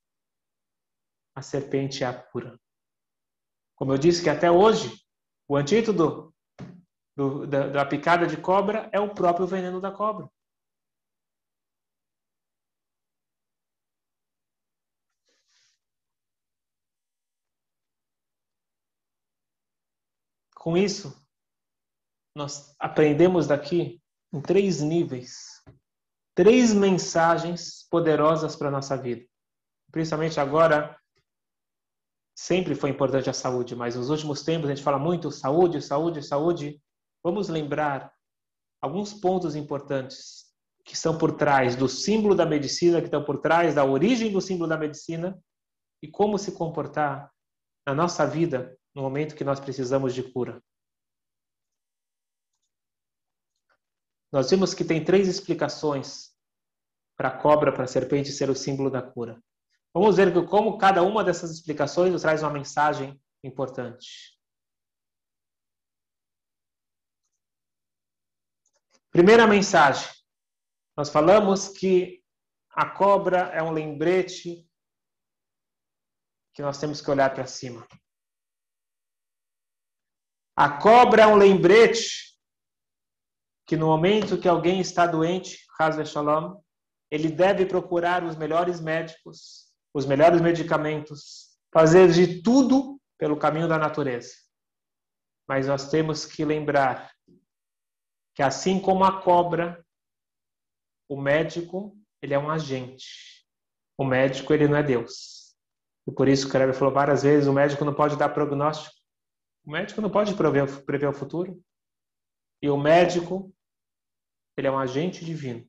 a 1.35 1.41
serpente 1.41 2.03
é 2.03 2.07
a 2.07 2.13
cura. 2.13 2.59
Como 3.75 3.93
eu 3.93 3.97
disse 3.97 4.21
que 4.21 4.29
até 4.29 4.51
hoje, 4.51 5.01
o 5.47 5.55
antídoto 5.55 6.33
do, 7.15 7.47
da, 7.47 7.67
da 7.67 7.85
picada 7.85 8.27
de 8.27 8.37
cobra 8.37 8.89
é 8.91 8.99
o 8.99 9.13
próprio 9.13 9.47
veneno 9.47 9.79
da 9.79 9.91
cobra. 9.91 10.29
Com 20.63 20.77
isso, 20.77 21.13
nós 22.33 22.73
aprendemos 22.79 23.47
daqui 23.47 24.01
em 24.31 24.39
três 24.39 24.79
níveis, 24.79 25.61
três 26.33 26.73
mensagens 26.73 27.85
poderosas 27.91 28.55
para 28.55 28.69
a 28.69 28.71
nossa 28.71 28.95
vida. 28.95 29.27
Principalmente 29.91 30.39
agora, 30.39 30.97
sempre 32.33 32.75
foi 32.75 32.91
importante 32.91 33.29
a 33.29 33.33
saúde, 33.33 33.75
mas 33.75 33.97
nos 33.97 34.09
últimos 34.09 34.41
tempos 34.41 34.69
a 34.69 34.73
gente 34.73 34.85
fala 34.85 34.97
muito 34.97 35.29
saúde, 35.31 35.81
saúde, 35.81 36.23
saúde. 36.23 36.81
Vamos 37.21 37.49
lembrar 37.49 38.13
alguns 38.81 39.13
pontos 39.13 39.57
importantes 39.57 40.45
que 40.85 40.93
estão 40.93 41.17
por 41.17 41.35
trás 41.35 41.75
do 41.75 41.89
símbolo 41.89 42.35
da 42.35 42.45
medicina, 42.45 43.01
que 43.01 43.07
estão 43.07 43.25
por 43.25 43.41
trás 43.41 43.75
da 43.75 43.83
origem 43.83 44.31
do 44.31 44.39
símbolo 44.39 44.69
da 44.69 44.77
medicina 44.77 45.37
e 46.01 46.07
como 46.07 46.37
se 46.37 46.53
comportar 46.53 47.29
na 47.85 47.93
nossa 47.93 48.25
vida 48.25 48.79
no 48.93 49.01
momento 49.01 49.35
que 49.35 49.43
nós 49.43 49.59
precisamos 49.59 50.13
de 50.13 50.23
cura. 50.23 50.63
Nós 54.31 54.49
vimos 54.49 54.73
que 54.73 54.83
tem 54.83 55.03
três 55.03 55.27
explicações 55.27 56.35
para 57.15 57.29
a 57.29 57.37
cobra, 57.41 57.71
para 57.71 57.83
a 57.83 57.87
serpente 57.87 58.31
ser 58.31 58.49
o 58.49 58.55
símbolo 58.55 58.89
da 58.89 59.01
cura. 59.01 59.41
Vamos 59.93 60.17
ver 60.17 60.33
como 60.47 60.77
cada 60.77 61.03
uma 61.03 61.23
dessas 61.23 61.51
explicações 61.51 62.11
nos 62.11 62.23
traz 62.23 62.41
uma 62.41 62.51
mensagem 62.51 63.21
importante. 63.43 64.33
Primeira 69.11 69.45
mensagem. 69.45 70.09
Nós 70.97 71.09
falamos 71.09 71.69
que 71.69 72.23
a 72.71 72.89
cobra 72.89 73.49
é 73.53 73.61
um 73.61 73.71
lembrete 73.71 74.67
que 76.55 76.61
nós 76.63 76.79
temos 76.79 77.01
que 77.01 77.11
olhar 77.11 77.31
para 77.31 77.45
cima. 77.45 77.87
A 80.55 80.69
cobra 80.69 81.23
é 81.23 81.27
um 81.27 81.35
lembrete 81.35 82.37
que 83.65 83.75
no 83.75 83.87
momento 83.87 84.37
que 84.37 84.47
alguém 84.47 84.79
está 84.79 85.07
doente, 85.07 85.65
Shalom, 86.05 86.61
ele 87.09 87.29
deve 87.29 87.65
procurar 87.65 88.23
os 88.23 88.35
melhores 88.35 88.79
médicos, 88.79 89.71
os 89.93 90.05
melhores 90.05 90.41
medicamentos, 90.41 91.57
fazer 91.73 92.11
de 92.11 92.41
tudo 92.41 92.99
pelo 93.17 93.37
caminho 93.37 93.67
da 93.67 93.77
natureza. 93.77 94.33
Mas 95.47 95.67
nós 95.67 95.89
temos 95.89 96.25
que 96.25 96.45
lembrar 96.45 97.11
que 98.35 98.41
assim 98.41 98.79
como 98.79 99.03
a 99.03 99.21
cobra, 99.21 99.83
o 101.09 101.19
médico, 101.19 101.97
ele 102.21 102.33
é 102.33 102.39
um 102.39 102.49
agente. 102.49 103.43
O 103.97 104.05
médico, 104.05 104.53
ele 104.53 104.67
não 104.67 104.77
é 104.77 104.83
Deus. 104.83 105.55
E 106.07 106.11
por 106.11 106.27
isso 106.27 106.49
que 106.49 106.55
o 106.55 106.59
Rebbe 106.59 106.73
falou 106.73 106.93
várias 106.93 107.23
vezes, 107.23 107.47
o 107.47 107.53
médico 107.53 107.85
não 107.85 107.93
pode 107.93 108.15
dar 108.17 108.29
prognóstico. 108.29 109.02
O 109.65 109.71
médico 109.71 110.01
não 110.01 110.09
pode 110.09 110.35
prever, 110.35 110.85
prever 110.85 111.07
o 111.07 111.13
futuro. 111.13 111.63
E 112.61 112.69
o 112.69 112.77
médico, 112.77 113.53
ele 114.57 114.67
é 114.67 114.71
um 114.71 114.77
agente 114.77 115.23
divino. 115.23 115.67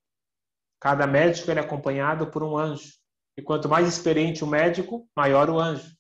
Cada 0.81 1.07
médico 1.07 1.51
ele 1.51 1.61
é 1.61 1.63
acompanhado 1.63 2.31
por 2.31 2.43
um 2.43 2.59
anjo. 2.59 2.93
E 3.37 3.43
quanto 3.43 3.69
mais 3.69 3.89
experiente 3.89 4.45
o 4.45 4.47
médico, 4.47 5.09
maior 5.17 5.49
o 5.49 5.59
anjo. 5.59 5.97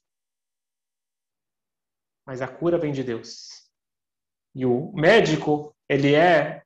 Mas 2.26 2.42
a 2.42 2.48
cura 2.48 2.78
vem 2.78 2.92
de 2.92 3.02
Deus. 3.02 3.70
E 4.54 4.64
o 4.64 4.92
médico, 4.92 5.76
ele 5.88 6.14
é 6.14 6.64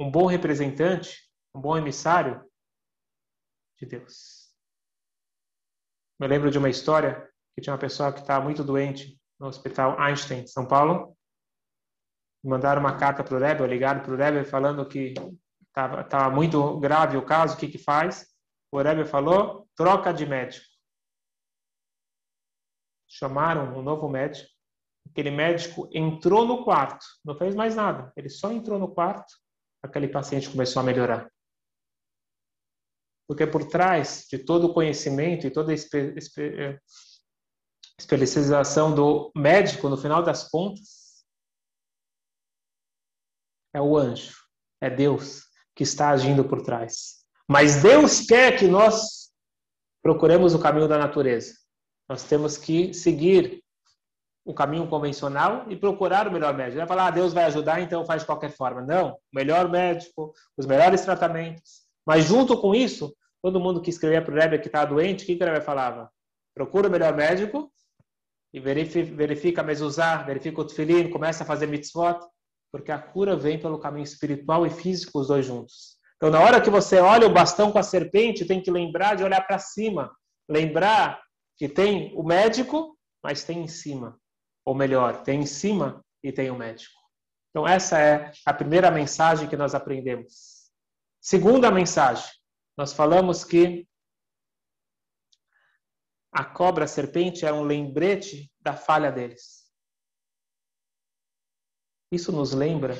um 0.00 0.10
bom 0.10 0.26
representante, 0.26 1.30
um 1.54 1.60
bom 1.60 1.76
emissário 1.76 2.48
de 3.76 3.86
Deus. 3.86 4.52
Me 6.20 6.26
lembro 6.26 6.50
de 6.50 6.58
uma 6.58 6.70
história 6.70 7.30
que 7.54 7.62
tinha 7.62 7.72
uma 7.72 7.78
pessoa 7.78 8.12
que 8.12 8.20
estava 8.20 8.44
muito 8.44 8.64
doente 8.64 9.20
no 9.38 9.46
Hospital 9.46 9.98
Einstein, 10.00 10.46
São 10.46 10.66
Paulo. 10.66 11.16
Mandaram 12.42 12.80
uma 12.80 12.96
carta 12.96 13.22
para 13.22 13.36
o 13.36 13.38
Rebbe, 13.38 13.66
ligaram 13.66 14.00
para 14.00 14.12
o 14.12 14.16
Rebbe 14.16 14.44
falando 14.44 14.86
que 14.88 15.14
estava 15.68 16.30
muito 16.30 16.78
grave 16.78 17.16
o 17.16 17.24
caso, 17.24 17.54
o 17.54 17.58
que 17.58 17.68
que 17.68 17.78
faz? 17.78 18.26
O 18.72 18.80
Rebbe 18.80 19.04
falou, 19.04 19.68
troca 19.74 20.12
de 20.12 20.26
médico. 20.26 20.66
Chamaram 23.08 23.76
um 23.76 23.82
novo 23.82 24.08
médico. 24.08 24.48
Aquele 25.10 25.30
médico 25.30 25.88
entrou 25.92 26.46
no 26.46 26.64
quarto, 26.64 27.04
não 27.24 27.34
fez 27.36 27.54
mais 27.54 27.74
nada. 27.74 28.12
Ele 28.14 28.28
só 28.28 28.52
entrou 28.52 28.78
no 28.78 28.92
quarto, 28.94 29.34
aquele 29.82 30.06
paciente 30.06 30.50
começou 30.50 30.80
a 30.80 30.84
melhorar. 30.84 31.30
Porque 33.26 33.46
por 33.46 33.64
trás 33.64 34.26
de 34.30 34.38
todo 34.38 34.66
o 34.66 34.74
conhecimento 34.74 35.46
e 35.46 35.50
toda 35.50 35.72
a 35.72 35.74
especialização 37.98 38.94
do 38.94 39.32
médico, 39.34 39.88
no 39.88 39.96
final 39.96 40.22
das 40.22 40.48
contas, 40.48 41.24
é 43.74 43.80
o 43.80 43.96
anjo, 43.96 44.36
é 44.80 44.88
Deus 44.88 45.46
que 45.74 45.82
está 45.82 46.10
agindo 46.10 46.44
por 46.44 46.62
trás. 46.62 47.18
Mas 47.46 47.82
Deus 47.82 48.20
quer 48.20 48.58
que 48.58 48.66
nós 48.66 49.30
procuremos 50.02 50.54
o 50.54 50.58
caminho 50.58 50.88
da 50.88 50.98
natureza. 50.98 51.54
Nós 52.08 52.22
temos 52.22 52.56
que 52.56 52.94
seguir 52.94 53.62
o 54.44 54.54
caminho 54.54 54.88
convencional 54.88 55.70
e 55.70 55.76
procurar 55.76 56.26
o 56.26 56.32
melhor 56.32 56.54
médico. 56.54 56.76
Não 56.76 56.84
é 56.84 56.86
falar, 56.86 57.08
ah, 57.08 57.10
Deus 57.10 57.32
vai 57.32 57.44
ajudar, 57.44 57.80
então 57.80 58.06
faz 58.06 58.22
de 58.22 58.26
qualquer 58.26 58.50
forma. 58.50 58.80
Não, 58.80 59.12
o 59.12 59.18
melhor 59.34 59.68
médico, 59.68 60.32
os 60.56 60.64
melhores 60.64 61.02
tratamentos. 61.02 61.82
Mas 62.06 62.24
junto 62.24 62.58
com 62.58 62.74
isso, 62.74 63.14
todo 63.42 63.60
mundo 63.60 63.82
que 63.82 63.90
escrevia 63.90 64.22
para 64.22 64.32
o 64.32 64.36
Rebbe 64.36 64.58
que 64.58 64.68
está 64.68 64.84
doente, 64.84 65.24
o 65.24 65.26
que 65.26 65.42
o 65.42 65.46
Rebbe 65.46 65.60
falava? 65.60 66.10
Procura 66.54 66.88
o 66.88 66.90
melhor 66.90 67.14
médico 67.14 67.70
e 68.58 69.02
verifica, 69.02 69.60
a 69.60 69.64
mezuzá, 69.64 70.18
verifica 70.18 70.60
o 70.60 70.64
tefilim, 70.64 71.10
começa 71.10 71.44
a 71.44 71.46
fazer 71.46 71.66
mitzvot, 71.66 72.18
porque 72.72 72.92
a 72.92 72.98
cura 72.98 73.36
vem 73.36 73.58
pelo 73.58 73.78
caminho 73.78 74.04
espiritual 74.04 74.66
e 74.66 74.70
físico, 74.70 75.20
os 75.20 75.28
dois 75.28 75.46
juntos. 75.46 75.96
Então, 76.16 76.30
na 76.30 76.40
hora 76.40 76.60
que 76.60 76.68
você 76.68 76.98
olha 76.98 77.26
o 77.26 77.32
bastão 77.32 77.70
com 77.70 77.78
a 77.78 77.82
serpente, 77.82 78.44
tem 78.44 78.60
que 78.60 78.70
lembrar 78.70 79.14
de 79.14 79.22
olhar 79.22 79.40
para 79.46 79.58
cima. 79.58 80.10
Lembrar 80.48 81.22
que 81.56 81.68
tem 81.68 82.12
o 82.16 82.22
médico, 82.22 82.98
mas 83.22 83.44
tem 83.44 83.62
em 83.62 83.68
cima. 83.68 84.18
Ou 84.64 84.74
melhor, 84.74 85.22
tem 85.22 85.40
em 85.40 85.46
cima 85.46 86.04
e 86.22 86.32
tem 86.32 86.50
o 86.50 86.56
médico. 86.56 86.98
Então, 87.50 87.66
essa 87.66 87.98
é 87.98 88.32
a 88.44 88.52
primeira 88.52 88.90
mensagem 88.90 89.48
que 89.48 89.56
nós 89.56 89.74
aprendemos. 89.74 90.70
Segunda 91.20 91.70
mensagem, 91.70 92.28
nós 92.76 92.92
falamos 92.92 93.44
que 93.44 93.86
a 96.30 96.44
cobra, 96.44 96.84
a 96.84 96.88
serpente, 96.88 97.44
é 97.46 97.52
um 97.52 97.62
lembrete 97.62 98.52
da 98.60 98.76
falha 98.76 99.10
deles. 99.10 99.68
Isso 102.12 102.32
nos 102.32 102.52
lembra 102.52 102.94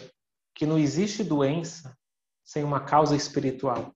que 0.54 0.66
não 0.66 0.78
existe 0.78 1.22
doença 1.22 1.96
sem 2.44 2.64
uma 2.64 2.84
causa 2.84 3.14
espiritual. 3.14 3.94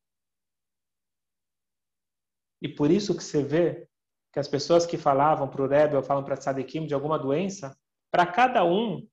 E 2.61 2.68
por 2.68 2.90
isso 2.90 3.16
que 3.16 3.25
você 3.25 3.42
vê 3.42 3.88
que 4.33 4.38
as 4.38 4.49
pessoas 4.49 4.87
que 4.87 4.97
falavam 4.97 5.49
para 5.49 5.62
o 5.62 5.66
Rebbe 5.66 5.97
ou 5.97 6.03
falam 6.03 6.25
para 6.25 6.37
Tzadikim 6.37 6.87
de 6.87 6.95
alguma 6.95 7.18
doença, 7.18 7.77
para 8.11 8.27
cada 8.27 8.64
um, 8.64 9.07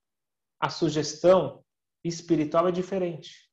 a 0.59 0.69
sugestão 0.69 1.63
espiritual 2.03 2.67
é 2.67 2.71
diferente. 2.71 3.49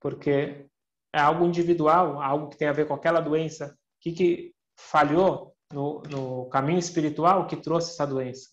Porque 0.00 0.66
é 1.12 1.20
algo 1.20 1.46
individual, 1.46 2.20
algo 2.20 2.48
que 2.48 2.56
tem 2.56 2.68
a 2.68 2.72
ver 2.72 2.86
com 2.86 2.94
aquela 2.94 3.20
doença. 3.20 3.74
O 3.96 4.00
que, 4.00 4.12
que 4.12 4.54
falhou 4.80 5.54
no, 5.72 6.02
no 6.02 6.48
caminho 6.48 6.78
espiritual 6.78 7.46
que 7.46 7.56
trouxe 7.56 7.90
essa 7.90 8.06
doença? 8.06 8.48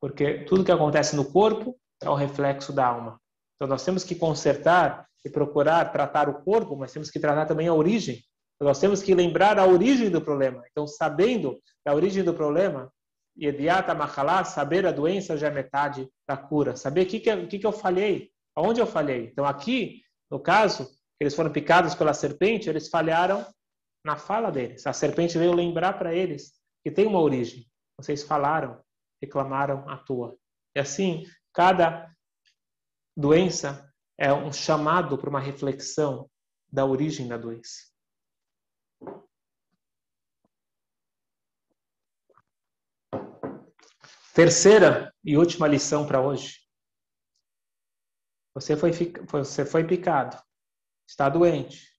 Porque 0.00 0.44
tudo 0.44 0.64
que 0.64 0.72
acontece 0.72 1.16
no 1.16 1.24
corpo 1.24 1.76
é 2.02 2.08
o 2.08 2.14
reflexo 2.14 2.72
da 2.72 2.86
alma. 2.86 3.20
Então 3.56 3.68
nós 3.68 3.84
temos 3.84 4.04
que 4.04 4.14
consertar 4.14 5.06
e 5.24 5.30
procurar 5.30 5.92
tratar 5.92 6.28
o 6.28 6.42
corpo, 6.42 6.76
mas 6.76 6.92
temos 6.92 7.10
que 7.10 7.18
tratar 7.18 7.46
também 7.46 7.66
a 7.66 7.74
origem. 7.74 8.22
Então, 8.54 8.68
nós 8.68 8.78
temos 8.78 9.02
que 9.02 9.14
lembrar 9.14 9.58
a 9.58 9.66
origem 9.66 10.08
do 10.08 10.20
problema. 10.20 10.62
Então, 10.70 10.86
sabendo 10.86 11.58
a 11.84 11.94
origem 11.94 12.22
do 12.22 12.32
problema, 12.32 12.90
Yediata 13.38 13.94
Mahalá, 13.94 14.44
saber 14.44 14.86
a 14.86 14.92
doença 14.92 15.36
já 15.36 15.48
é 15.48 15.50
metade 15.50 16.08
da 16.26 16.36
cura. 16.36 16.74
Saber 16.74 17.02
o 17.02 17.06
que, 17.06 17.20
que, 17.20 17.46
que, 17.48 17.58
que 17.58 17.66
eu 17.66 17.72
falhei, 17.72 18.30
aonde 18.54 18.80
eu 18.80 18.86
falhei. 18.86 19.28
Então, 19.30 19.44
aqui, 19.44 20.00
no 20.30 20.40
caso, 20.40 20.88
eles 21.20 21.34
foram 21.34 21.50
picados 21.50 21.94
pela 21.94 22.14
serpente, 22.14 22.68
eles 22.68 22.88
falharam 22.88 23.44
na 24.06 24.16
fala 24.16 24.50
deles. 24.50 24.86
A 24.86 24.92
serpente 24.92 25.36
veio 25.36 25.52
lembrar 25.52 25.98
para 25.98 26.14
eles 26.14 26.54
que 26.82 26.90
tem 26.90 27.06
uma 27.06 27.20
origem. 27.20 27.68
Vocês 27.98 28.22
falaram, 28.22 28.80
reclamaram 29.20 29.88
à 29.88 29.98
toa. 29.98 30.38
E 30.74 30.80
assim, 30.80 31.24
Cada 31.56 32.14
doença 33.16 33.90
é 34.18 34.30
um 34.30 34.52
chamado 34.52 35.16
para 35.16 35.30
uma 35.30 35.40
reflexão 35.40 36.30
da 36.70 36.84
origem 36.84 37.26
da 37.26 37.38
doença. 37.38 37.90
Terceira 44.34 45.14
e 45.24 45.38
última 45.38 45.66
lição 45.66 46.06
para 46.06 46.20
hoje. 46.20 46.60
Você 48.52 48.76
foi, 48.76 48.90
você 48.92 49.64
foi 49.64 49.82
picado, 49.86 50.36
está 51.08 51.30
doente. 51.30 51.90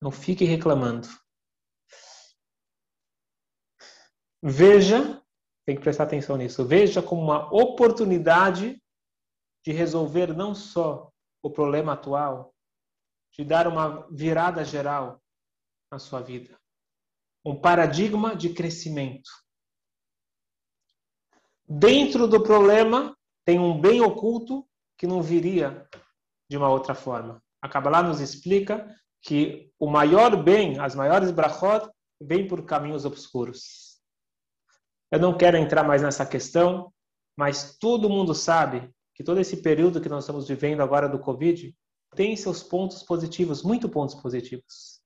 Não 0.00 0.12
fique 0.12 0.44
reclamando. 0.44 1.08
Veja, 4.42 5.22
tem 5.64 5.76
que 5.76 5.82
prestar 5.82 6.04
atenção 6.04 6.36
nisso, 6.36 6.64
veja 6.64 7.02
como 7.02 7.22
uma 7.22 7.52
oportunidade 7.52 8.80
de 9.64 9.72
resolver 9.72 10.34
não 10.34 10.54
só 10.54 11.10
o 11.42 11.50
problema 11.50 11.94
atual, 11.94 12.54
de 13.32 13.44
dar 13.44 13.66
uma 13.66 14.06
virada 14.10 14.64
geral 14.64 15.20
na 15.90 15.98
sua 15.98 16.20
vida. 16.20 16.56
Um 17.44 17.60
paradigma 17.60 18.34
de 18.34 18.52
crescimento. 18.54 19.30
Dentro 21.68 22.28
do 22.28 22.42
problema 22.42 23.16
tem 23.44 23.58
um 23.58 23.80
bem 23.80 24.00
oculto 24.00 24.66
que 24.96 25.06
não 25.06 25.20
viria 25.20 25.88
de 26.48 26.56
uma 26.56 26.68
outra 26.68 26.94
forma. 26.94 27.42
A 27.60 27.68
Kabbalah 27.68 28.02
nos 28.02 28.20
explica 28.20 28.88
que 29.20 29.72
o 29.78 29.90
maior 29.90 30.42
bem, 30.42 30.78
as 30.78 30.94
maiores 30.94 31.30
brachot, 31.30 31.90
vêm 32.20 32.46
por 32.46 32.64
caminhos 32.64 33.04
obscuros. 33.04 33.85
Eu 35.10 35.20
não 35.20 35.36
quero 35.36 35.56
entrar 35.56 35.84
mais 35.84 36.02
nessa 36.02 36.26
questão, 36.26 36.92
mas 37.36 37.76
todo 37.78 38.10
mundo 38.10 38.34
sabe 38.34 38.90
que 39.14 39.22
todo 39.22 39.40
esse 39.40 39.58
período 39.58 40.00
que 40.00 40.08
nós 40.08 40.24
estamos 40.24 40.48
vivendo 40.48 40.82
agora 40.82 41.08
do 41.08 41.18
Covid 41.18 41.74
tem 42.14 42.36
seus 42.36 42.62
pontos 42.62 43.02
positivos, 43.02 43.62
muito 43.62 43.88
pontos 43.88 44.14
positivos. 44.14 45.00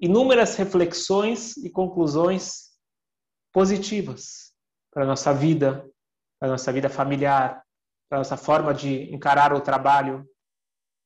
Inúmeras 0.00 0.56
reflexões 0.56 1.56
e 1.56 1.70
conclusões 1.70 2.72
positivas 3.52 4.52
para 4.92 5.04
a 5.04 5.06
nossa 5.06 5.32
vida, 5.32 5.88
para 6.38 6.48
a 6.48 6.52
nossa 6.52 6.72
vida 6.72 6.88
familiar, 6.88 7.62
para 8.08 8.18
a 8.18 8.20
nossa 8.20 8.36
forma 8.36 8.74
de 8.74 9.12
encarar 9.14 9.52
o 9.52 9.60
trabalho. 9.60 10.28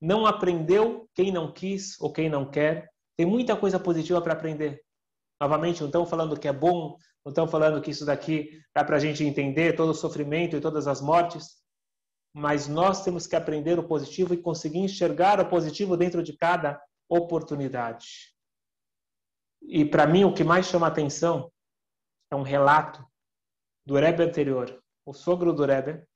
Não 0.00 0.26
aprendeu 0.26 1.08
quem 1.14 1.30
não 1.30 1.52
quis 1.52 2.00
ou 2.00 2.12
quem 2.12 2.28
não 2.28 2.50
quer. 2.50 2.90
Tem 3.16 3.26
muita 3.26 3.56
coisa 3.56 3.78
positiva 3.78 4.20
para 4.20 4.32
aprender. 4.32 4.82
Novamente, 5.40 5.80
não 5.80 5.88
estamos 5.88 6.10
falando 6.10 6.38
que 6.38 6.48
é 6.48 6.52
bom, 6.52 6.96
não 7.24 7.30
estamos 7.30 7.50
falando 7.50 7.80
que 7.80 7.90
isso 7.90 8.06
daqui 8.06 8.62
dá 8.74 8.84
para 8.84 8.96
a 8.96 9.00
gente 9.00 9.24
entender 9.24 9.76
todo 9.76 9.90
o 9.90 9.94
sofrimento 9.94 10.56
e 10.56 10.60
todas 10.60 10.86
as 10.86 11.00
mortes 11.00 11.60
mas 12.32 12.68
nós 12.68 13.02
temos 13.02 13.26
que 13.26 13.34
aprender 13.34 13.78
o 13.78 13.86
positivo 13.86 14.32
e 14.32 14.42
conseguir 14.42 14.78
enxergar 14.78 15.40
o 15.40 15.48
positivo 15.48 15.96
dentro 15.96 16.22
de 16.22 16.36
cada 16.36 16.80
oportunidade. 17.08 18.32
E 19.62 19.84
para 19.84 20.06
mim 20.06 20.24
o 20.24 20.32
que 20.32 20.44
mais 20.44 20.66
chama 20.66 20.86
atenção 20.86 21.52
é 22.30 22.36
um 22.36 22.42
relato 22.42 23.04
do 23.84 23.96
Rebbe 23.96 24.22
anterior, 24.22 24.82
o 25.04 25.12
sogro 25.12 25.52
do 25.52 25.64
Rebbe, 25.64 26.06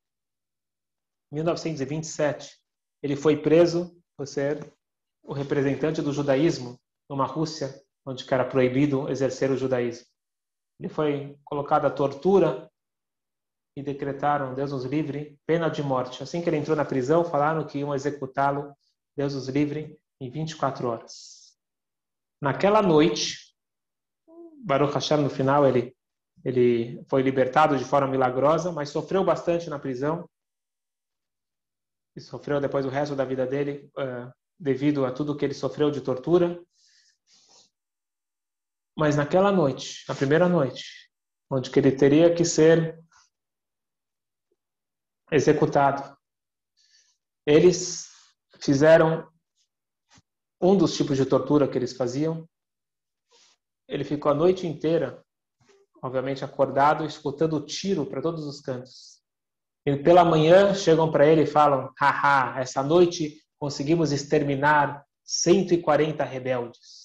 1927. 1.33 2.57
Ele 3.03 3.17
foi 3.17 3.37
preso 3.37 4.01
por 4.17 4.27
ser 4.27 4.73
o 5.23 5.33
representante 5.33 6.01
do 6.01 6.13
judaísmo 6.13 6.79
numa 7.11 7.27
Rússia 7.27 7.83
onde 8.07 8.25
era 8.33 8.45
proibido 8.45 9.09
exercer 9.11 9.51
o 9.51 9.57
judaísmo. 9.57 10.07
Ele 10.79 10.89
foi 10.89 11.39
colocado 11.45 11.87
à 11.87 11.91
tortura 11.91 12.71
e 13.77 13.83
decretaram, 13.83 14.55
Deus 14.55 14.73
os 14.73 14.85
livre, 14.85 15.39
pena 15.47 15.69
de 15.69 15.83
morte. 15.83 16.23
Assim 16.23 16.41
que 16.41 16.49
ele 16.49 16.57
entrou 16.57 16.77
na 16.77 16.85
prisão, 16.85 17.25
falaram 17.25 17.67
que 17.67 17.79
iam 17.79 17.95
executá-lo, 17.95 18.75
Deus 19.17 19.35
os 19.35 19.49
livre, 19.49 19.99
em 20.21 20.31
24 20.31 20.89
horas. 20.89 21.57
Naquela 22.41 22.83
noite, 22.83 23.55
Baruch 24.65 24.95
Hashem, 24.95 25.19
no 25.19 25.31
final, 25.31 25.67
ele, 25.67 25.97
ele 26.45 27.03
foi 27.09 27.23
libertado 27.23 27.77
de 27.77 27.85
forma 27.85 28.09
milagrosa, 28.09 28.71
mas 28.71 28.91
sofreu 28.91 29.25
bastante 29.25 29.69
na 29.69 29.79
prisão. 29.79 30.29
E 32.17 32.21
sofreu 32.21 32.61
depois 32.61 32.87
o 32.87 32.89
resto 32.91 33.17
da 33.17 33.25
vida 33.25 33.45
dele, 33.47 33.91
uh, 33.99 34.33
devido 34.59 35.05
a 35.05 35.13
tudo 35.13 35.37
que 35.37 35.45
ele 35.45 35.55
sofreu 35.55 35.91
de 35.91 36.01
tortura. 36.01 36.63
Mas 38.97 39.17
naquela 39.17 39.51
noite, 39.51 40.05
na 40.09 40.15
primeira 40.15 40.49
noite, 40.49 41.11
onde 41.51 41.71
que 41.71 41.79
ele 41.79 41.93
teria 41.93 42.35
que 42.35 42.45
ser 42.45 43.03
executado. 45.31 46.17
Eles 47.47 48.09
fizeram 48.61 49.29
um 50.61 50.77
dos 50.77 50.97
tipos 50.97 51.17
de 51.17 51.27
tortura 51.27 51.69
que 51.69 51.77
eles 51.77 51.97
faziam. 51.97 52.49
Ele 53.87 54.05
ficou 54.05 54.33
a 54.33 54.35
noite 54.35 54.67
inteira, 54.67 55.23
obviamente 56.03 56.45
acordado, 56.45 57.05
escutando 57.05 57.65
tiro 57.67 58.07
para 58.07 58.23
todos 58.23 58.47
os 58.47 58.61
cantos. 58.61 59.23
E 59.87 59.97
pela 59.97 60.25
manhã 60.25 60.75
chegam 60.75 61.11
para 61.11 61.27
ele 61.27 61.43
e 61.43 61.47
falam: 61.47 61.93
haha, 62.01 62.61
essa 62.61 62.83
noite 62.83 63.43
conseguimos 63.59 64.13
exterminar 64.13 65.05
140 65.25 66.25
rebeldes. 66.25 67.04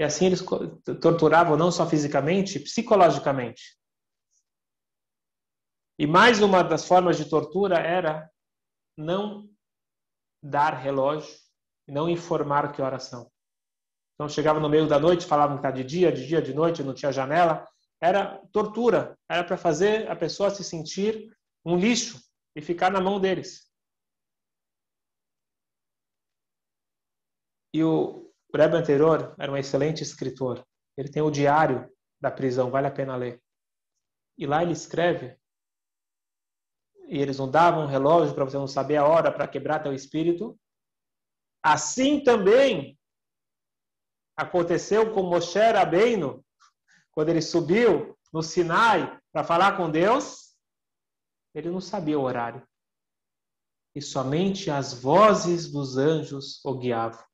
E 0.00 0.02
assim 0.02 0.24
eles 0.24 0.42
torturavam 1.02 1.58
não 1.58 1.70
só 1.70 1.86
fisicamente, 1.86 2.58
psicologicamente. 2.58 3.78
E 5.98 6.06
mais 6.06 6.40
uma 6.40 6.62
das 6.64 6.86
formas 6.86 7.18
de 7.18 7.28
tortura 7.28 7.76
era 7.76 8.32
não 8.96 9.46
dar 10.42 10.70
relógio 10.70 11.38
não 11.86 12.08
informar 12.08 12.72
que 12.72 12.80
horas 12.80 13.04
são. 13.04 13.30
Então 14.14 14.26
chegava 14.26 14.58
no 14.58 14.70
meio 14.70 14.88
da 14.88 14.98
noite, 14.98 15.26
falavam 15.26 15.56
que 15.56 15.66
está 15.66 15.70
de 15.70 15.84
dia, 15.84 16.10
de 16.10 16.26
dia, 16.26 16.40
de 16.40 16.54
noite, 16.54 16.82
não 16.82 16.94
tinha 16.94 17.12
janela. 17.12 17.68
Era 18.00 18.38
tortura, 18.52 19.18
era 19.28 19.44
para 19.44 19.58
fazer 19.58 20.10
a 20.10 20.16
pessoa 20.16 20.48
se 20.48 20.64
sentir 20.64 21.36
um 21.62 21.76
lixo 21.76 22.22
e 22.56 22.62
ficar 22.62 22.90
na 22.90 23.02
mão 23.02 23.20
deles. 23.20 23.70
E 27.74 27.84
o 27.84 28.29
Rebbe 28.54 28.76
anterior 28.76 29.34
era 29.38 29.50
um 29.50 29.56
excelente 29.56 30.02
escritor. 30.02 30.64
Ele 30.96 31.08
tem 31.08 31.22
o 31.22 31.30
diário 31.30 31.90
da 32.20 32.30
prisão, 32.30 32.70
vale 32.70 32.86
a 32.86 32.90
pena 32.90 33.16
ler. 33.16 33.40
E 34.36 34.46
lá 34.46 34.62
ele 34.62 34.72
escreve 34.72 35.40
e 37.10 37.18
eles 37.18 37.38
não 37.38 37.50
davam 37.50 37.82
um 37.82 37.88
relógio 37.88 38.34
para 38.34 38.44
você 38.44 38.56
não 38.56 38.68
saber 38.68 38.96
a 38.96 39.04
hora 39.04 39.32
para 39.32 39.48
quebrar 39.48 39.82
teu 39.82 39.92
espírito. 39.92 40.56
Assim 41.60 42.22
também 42.22 42.96
aconteceu 44.36 45.12
com 45.12 45.24
Moshe 45.24 45.58
Rabbeinu, 45.58 46.44
quando 47.10 47.30
ele 47.30 47.42
subiu 47.42 48.16
no 48.32 48.42
Sinai 48.42 49.20
para 49.32 49.42
falar 49.42 49.76
com 49.76 49.90
Deus, 49.90 50.56
ele 51.52 51.68
não 51.68 51.80
sabia 51.80 52.18
o 52.18 52.22
horário. 52.22 52.66
E 53.92 54.00
somente 54.00 54.70
as 54.70 54.94
vozes 54.94 55.70
dos 55.70 55.96
anjos 55.96 56.64
o 56.64 56.78
guiavam. 56.78 57.24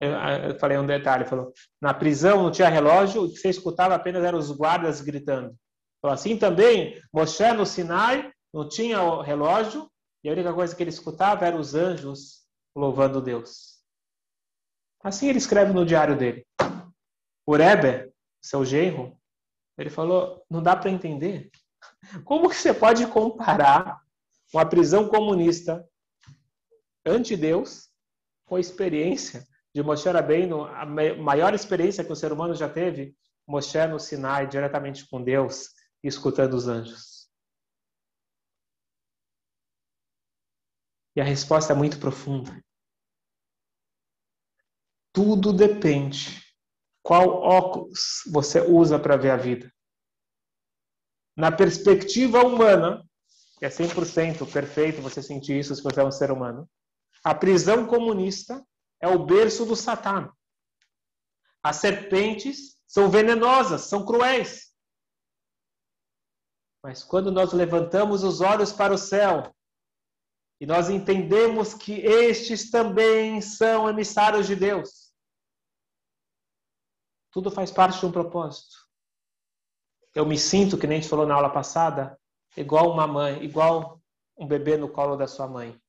Eu, 0.00 0.12
eu 0.12 0.58
falei 0.58 0.78
um 0.78 0.86
detalhe, 0.86 1.26
falou, 1.26 1.52
na 1.80 1.92
prisão 1.92 2.42
não 2.42 2.50
tinha 2.50 2.68
relógio, 2.68 3.24
o 3.24 3.30
que 3.30 3.36
você 3.36 3.50
escutava 3.50 3.94
apenas 3.94 4.24
eram 4.24 4.38
os 4.38 4.50
guardas 4.50 5.02
gritando. 5.02 5.54
Então, 5.98 6.10
assim 6.10 6.38
também, 6.38 6.98
Moshe 7.12 7.52
no 7.52 7.66
Sinai 7.66 8.32
não 8.52 8.66
tinha 8.66 9.02
o 9.02 9.20
relógio 9.20 9.90
e 10.24 10.28
a 10.28 10.32
única 10.32 10.52
coisa 10.54 10.74
que 10.74 10.82
ele 10.82 10.90
escutava 10.90 11.46
eram 11.46 11.60
os 11.60 11.74
anjos 11.74 12.46
louvando 12.74 13.20
Deus. 13.20 13.80
Assim 15.02 15.28
ele 15.28 15.38
escreve 15.38 15.72
no 15.72 15.84
diário 15.84 16.16
dele. 16.16 16.46
O 17.46 17.56
Rebbe, 17.56 18.10
seu 18.42 18.64
genro, 18.64 19.18
ele 19.76 19.90
falou, 19.90 20.42
não 20.48 20.62
dá 20.62 20.74
para 20.74 20.90
entender. 20.90 21.50
Como 22.24 22.48
que 22.48 22.56
você 22.56 22.72
pode 22.72 23.06
comparar 23.06 24.00
uma 24.52 24.66
prisão 24.66 25.08
comunista 25.08 25.86
anti-Deus 27.04 27.88
com 28.46 28.56
a 28.56 28.60
experiência 28.60 29.46
de 29.74 29.82
Moshe 29.82 30.08
Rabbeinu, 30.08 30.64
a 30.64 30.84
maior 30.84 31.54
experiência 31.54 32.04
que 32.04 32.12
o 32.12 32.16
ser 32.16 32.32
humano 32.32 32.54
já 32.54 32.68
teve, 32.68 33.16
Moshe 33.46 33.86
no 33.86 33.98
Sinai, 33.98 34.48
diretamente 34.48 35.08
com 35.08 35.22
Deus, 35.22 35.70
escutando 36.02 36.54
os 36.54 36.68
anjos? 36.68 37.28
E 41.16 41.20
a 41.20 41.24
resposta 41.24 41.72
é 41.72 41.76
muito 41.76 41.98
profunda. 41.98 42.62
Tudo 45.12 45.52
depende 45.52 46.44
qual 47.02 47.28
óculos 47.28 48.22
você 48.30 48.60
usa 48.60 48.98
para 48.98 49.16
ver 49.16 49.30
a 49.30 49.36
vida. 49.36 49.72
Na 51.36 51.50
perspectiva 51.50 52.44
humana, 52.44 53.04
é 53.60 53.68
100% 53.68 54.50
perfeito 54.52 55.02
você 55.02 55.22
sentir 55.22 55.58
isso 55.58 55.74
se 55.74 55.82
você 55.82 56.00
é 56.00 56.04
um 56.04 56.12
ser 56.12 56.30
humano, 56.30 56.68
a 57.24 57.34
prisão 57.34 57.86
comunista 57.86 58.64
é 59.00 59.08
o 59.08 59.24
berço 59.24 59.64
do 59.64 59.74
Satã. 59.74 60.32
As 61.62 61.76
serpentes 61.76 62.78
são 62.86 63.10
venenosas, 63.10 63.82
são 63.82 64.04
cruéis. 64.04 64.74
Mas 66.82 67.04
quando 67.04 67.30
nós 67.30 67.52
levantamos 67.52 68.24
os 68.24 68.40
olhos 68.40 68.72
para 68.72 68.92
o 68.92 68.98
céu 68.98 69.54
e 70.60 70.66
nós 70.66 70.88
entendemos 70.88 71.74
que 71.74 71.92
estes 72.00 72.70
também 72.70 73.40
são 73.40 73.88
emissários 73.88 74.46
de 74.46 74.56
Deus, 74.56 75.12
tudo 77.30 77.50
faz 77.50 77.70
parte 77.70 78.00
de 78.00 78.06
um 78.06 78.12
propósito. 78.12 78.88
Eu 80.14 80.26
me 80.26 80.38
sinto, 80.38 80.76
que 80.76 80.86
nem 80.86 80.98
a 80.98 81.00
gente 81.00 81.10
falou 81.10 81.26
na 81.26 81.34
aula 81.34 81.50
passada, 81.50 82.18
igual 82.56 82.90
uma 82.90 83.06
mãe, 83.06 83.44
igual 83.44 84.00
um 84.36 84.46
bebê 84.46 84.76
no 84.76 84.90
colo 84.90 85.16
da 85.16 85.28
sua 85.28 85.46
mãe. 85.46 85.80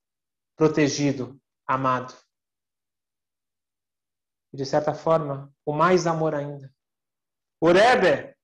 protegido, 0.55 1.41
amado. 1.65 2.13
E, 4.53 4.57
de 4.57 4.65
certa 4.65 4.93
forma, 4.93 5.53
o 5.65 5.73
mais 5.73 6.05
amor 6.05 6.35
ainda. 6.35 6.73
O 7.61 7.71
Rebbe, 7.71 8.35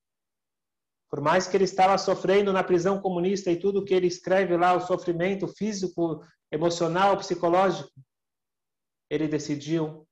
por 1.10 1.22
mais 1.22 1.48
que 1.48 1.58
ele 1.58 1.64
estava 1.64 1.98
sofrendo 1.98 2.54
na 2.54 2.64
prisão 2.64 3.02
comunista 3.02 3.52
e 3.52 3.60
tudo 3.60 3.84
que 3.84 3.94
ele 3.94 4.08
escreve 4.08 4.56
lá, 4.56 4.74
o 4.74 4.82
sofrimento 4.82 5.48
físico, 5.48 6.24
emocional, 6.52 7.18
psicológico, 7.18 7.92
ele 9.10 9.28
decidiu 9.28 10.08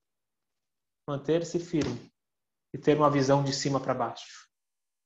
manter-se 1.07 1.59
firme 1.59 2.11
e 2.73 2.77
ter 2.77 2.97
uma 2.97 3.09
visão 3.09 3.43
de 3.43 3.53
cima 3.53 3.79
para 3.79 3.93
baixo. 3.93 4.49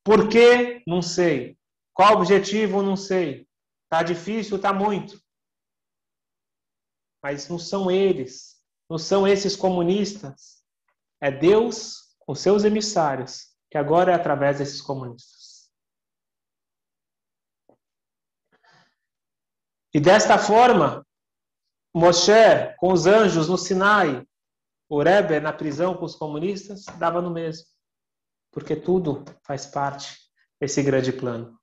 Por 0.04 0.30
quê? 0.30 0.82
Não 0.88 1.02
sei. 1.02 1.58
Qual 1.94 2.16
objetivo? 2.16 2.82
Não 2.82 2.96
sei. 2.96 3.48
Tá 3.90 4.02
difícil, 4.04 4.60
tá 4.60 4.72
muito. 4.72 5.22
Mas 7.22 7.50
não 7.50 7.60
são 7.60 7.92
eles, 7.92 8.64
não 8.90 8.98
são 8.98 9.28
esses 9.28 9.56
comunistas. 9.56 10.59
É 11.22 11.32
Deus 11.32 12.16
com 12.20 12.34
seus 12.34 12.64
emissários, 12.64 13.48
que 13.70 13.78
agora 13.78 14.12
é 14.12 14.16
através 14.16 14.60
desses 14.60 14.82
comunistas. 14.82 15.70
E 19.94 20.00
desta 20.00 20.38
forma, 20.38 21.06
Moshe 21.94 22.74
com 22.78 22.94
os 22.94 23.08
anjos 23.08 23.50
no 23.50 23.58
Sinai, 23.58 24.26
o 24.88 25.02
Rebbe 25.02 25.40
na 25.40 25.52
prisão 25.52 25.98
com 25.98 26.06
os 26.06 26.16
comunistas, 26.16 26.86
dava 26.98 27.22
no 27.22 27.32
mesmo. 27.32 27.66
Porque 28.52 28.76
tudo 28.76 29.26
faz 29.44 29.66
parte 29.66 30.18
desse 30.60 30.84
grande 30.84 31.12
plano. 31.12 31.60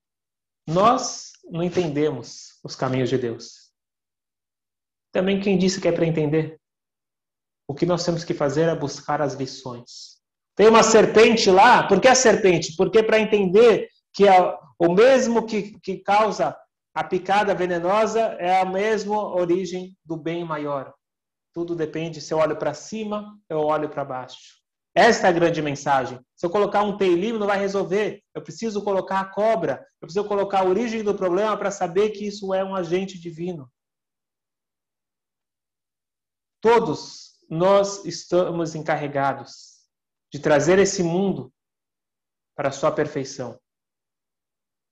Nós 0.67 1.33
não 1.49 1.63
entendemos 1.63 2.59
os 2.65 2.75
caminhos 2.75 3.09
de 3.09 3.19
Deus. 3.19 3.73
Também 5.13 5.41
quem 5.41 5.57
disse 5.57 5.81
que 5.81 5.89
é 5.89 5.93
para 5.93 6.07
entender? 6.07 6.61
O 7.69 7.75
que 7.75 7.87
nós 7.87 8.05
temos 8.05 8.25
que 8.25 8.35
fazer 8.35 8.69
é 8.69 8.75
buscar 8.75 9.21
as 9.21 9.35
lições. 9.35 10.17
Tem 10.55 10.69
uma 10.69 10.83
serpente 10.83 11.51
lá, 11.51 11.87
por 11.87 12.01
que 12.01 12.09
a 12.09 12.15
serpente? 12.15 12.75
Porque 12.77 13.03
para 13.03 13.21
entender 13.21 13.89
que 14.15 14.25
o 14.79 14.93
mesmo 14.93 15.45
que, 15.47 15.79
que 15.81 15.99
causa 15.99 16.57
a 16.95 17.05
picada 17.05 17.55
venenosa 17.55 18.21
é 18.39 18.59
a 18.59 18.65
mesma 18.65 19.35
origem 19.35 19.95
do 20.03 20.17
bem 20.17 20.45
maior. 20.45 20.95
Tudo 21.53 21.75
depende 21.75 22.21
se 22.21 22.33
eu 22.33 22.39
olho 22.39 22.57
para 22.57 22.73
cima 22.73 23.39
ou 23.51 23.67
olho 23.67 23.91
para 23.91 24.05
baixo. 24.05 24.57
Esta 24.95 25.27
é 25.27 25.31
a 25.31 25.33
grande 25.33 25.61
mensagem. 25.61 26.19
Se 26.35 26.47
eu 26.47 26.51
colocar 26.51 26.83
um 26.83 26.97
teilim, 26.97 27.33
não 27.33 27.47
vai 27.47 27.59
resolver. 27.59 28.23
Eu 28.35 28.41
preciso 28.41 28.83
colocar 28.83 29.21
a 29.21 29.27
cobra. 29.27 29.87
Eu 30.01 30.07
preciso 30.07 30.27
colocar 30.27 30.61
a 30.61 30.65
origem 30.65 31.03
do 31.03 31.15
problema 31.15 31.55
para 31.55 31.71
saber 31.71 32.11
que 32.11 32.27
isso 32.27 32.55
é 32.55 32.65
um 32.65 32.75
agente 32.75 33.19
divino. 33.19 33.71
Todos 36.63 37.26
nós 37.49 38.05
estamos 38.05 38.75
encarregados 38.75 39.77
de 40.33 40.39
trazer 40.39 40.79
esse 40.79 41.03
mundo 41.03 41.53
para 42.55 42.69
a 42.69 42.73
sua 42.73 42.91
perfeição. 42.91 43.61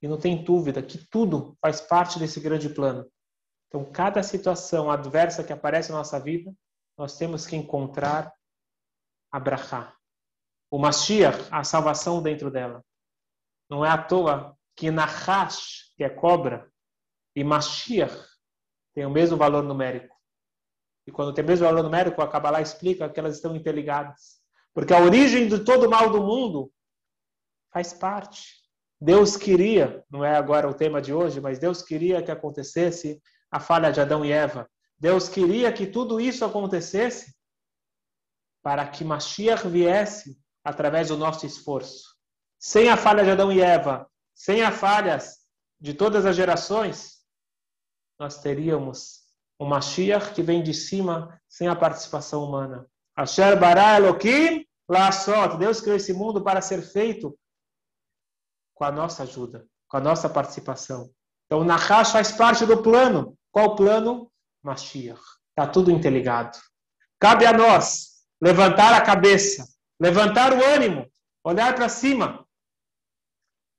E 0.00 0.09
não 0.09 0.18
tem 0.18 0.44
dúvida 0.44 0.82
que 0.82 0.98
tudo 1.09 1.57
faz 1.61 1.80
parte 1.80 2.18
desse 2.18 2.38
grande 2.38 2.68
plano. 2.68 3.11
Então, 3.68 3.90
cada 3.90 4.22
situação 4.22 4.90
adversa 4.90 5.42
que 5.42 5.52
aparece 5.52 5.90
na 5.90 5.98
nossa 5.98 6.20
vida, 6.20 6.55
nós 6.96 7.16
temos 7.16 7.46
que 7.46 7.57
encontrar 7.57 8.32
a 9.32 9.40
brachá. 9.40 9.96
O 10.70 10.78
Mashiach, 10.78 11.48
a 11.50 11.64
salvação 11.64 12.22
dentro 12.22 12.50
dela. 12.50 12.84
Não 13.68 13.84
é 13.84 13.88
à 13.88 13.98
toa 13.98 14.57
que 14.76 14.90
Nahash, 14.90 15.92
que 15.96 16.05
é 16.05 16.09
cobra, 16.09 16.70
e 17.34 17.42
Mashiach 17.42 18.28
tem 18.94 19.05
o 19.07 19.11
mesmo 19.11 19.36
valor 19.36 19.62
numérico. 19.62 20.13
E 21.07 21.12
quando 21.12 21.34
tem 21.34 21.44
mesmo 21.44 21.66
valor 21.66 21.82
numérico, 21.82 22.22
a 22.22 22.28
Kabbalah 22.28 22.61
explica 22.61 23.09
que 23.09 23.20
elas 23.20 23.36
estão 23.36 23.55
interligadas. 23.55 24.40
Porque 24.72 24.94
a 24.94 25.00
origem 25.00 25.48
de 25.48 25.61
todo 25.61 25.86
o 25.86 25.90
mal 25.90 26.11
do 26.11 26.20
mundo 26.22 26.72
faz 27.72 27.92
parte 27.92 28.64
Deus 29.05 29.36
queria, 29.36 30.02
não 30.11 30.24
é 30.24 30.34
agora 30.34 30.66
o 30.66 30.72
tema 30.72 30.98
de 31.02 31.12
hoje, 31.12 31.38
mas 31.38 31.59
Deus 31.59 31.82
queria 31.82 32.22
que 32.22 32.30
acontecesse 32.30 33.20
a 33.50 33.61
falha 33.61 33.92
de 33.92 34.00
Adão 34.00 34.24
e 34.24 34.32
Eva. 34.32 34.66
Deus 34.98 35.28
queria 35.28 35.70
que 35.70 35.86
tudo 35.86 36.18
isso 36.18 36.42
acontecesse 36.42 37.36
para 38.62 38.88
que 38.88 39.05
Mashiach 39.05 39.68
viesse 39.68 40.38
através 40.64 41.09
do 41.09 41.18
nosso 41.18 41.44
esforço. 41.44 42.14
Sem 42.59 42.88
a 42.88 42.96
falha 42.96 43.22
de 43.22 43.30
Adão 43.30 43.52
e 43.52 43.61
Eva, 43.61 44.11
sem 44.34 44.62
as 44.62 44.74
falhas 44.74 45.36
de 45.78 45.92
todas 45.92 46.24
as 46.24 46.34
gerações, 46.34 47.18
nós 48.18 48.38
teríamos 48.38 49.24
o 49.59 49.64
Mashiach 49.64 50.32
que 50.34 50.42
vem 50.42 50.62
de 50.62 50.74
cima 50.74 51.40
sem 51.48 51.68
a 51.68 51.76
participação 51.76 52.44
humana. 52.44 52.86
Asher 53.16 53.59
bara 53.59 53.96
Elohim 53.96 54.66
la 54.88 55.11
Deus 55.57 55.80
criou 55.80 55.96
esse 55.96 56.12
mundo 56.12 56.42
para 56.42 56.61
ser 56.61 56.82
feito 56.82 57.38
com 58.74 58.84
a 58.84 58.90
nossa 58.90 59.22
ajuda, 59.22 59.66
com 59.88 59.96
a 59.96 60.00
nossa 60.00 60.28
participação. 60.28 61.11
Então, 61.46 61.61
o 61.61 61.64
Nahash 61.64 62.12
faz 62.12 62.32
parte 62.32 62.66
do 62.66 62.82
plano. 62.82 63.36
Qual 63.50 63.76
plano? 63.76 64.30
Mashiach. 64.62 65.22
Está 65.50 65.70
tudo 65.70 65.90
interligado. 65.90 66.59
Cabe 67.18 67.46
a 67.46 67.52
nós 67.52 68.26
levantar 68.42 68.92
a 68.92 69.00
cabeça, 69.00 69.66
levantar 69.98 70.52
o 70.52 70.62
ânimo, 70.62 71.11
olhar 71.42 71.74
para 71.74 71.88
cima, 71.88 72.46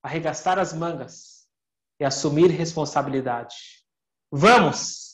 arregastar 0.02 0.58
as 0.58 0.74
mangas 0.74 1.48
e 2.00 2.06
assumir 2.06 2.48
responsabilidade. 2.48 3.56
Vamos! 4.32 5.05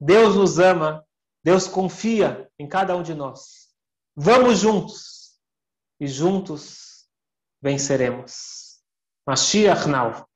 Deus 0.00 0.34
nos 0.34 0.58
ama, 0.58 1.04
Deus 1.44 1.68
confia 1.68 2.50
em 2.58 2.66
cada 2.66 2.96
um 2.96 3.02
de 3.02 3.14
nós. 3.14 3.68
Vamos 4.16 4.58
juntos 4.58 5.38
e 5.98 6.06
juntos 6.06 7.06
venceremos. 7.60 8.80
Mashiach 9.26 9.86
now. 9.86 10.29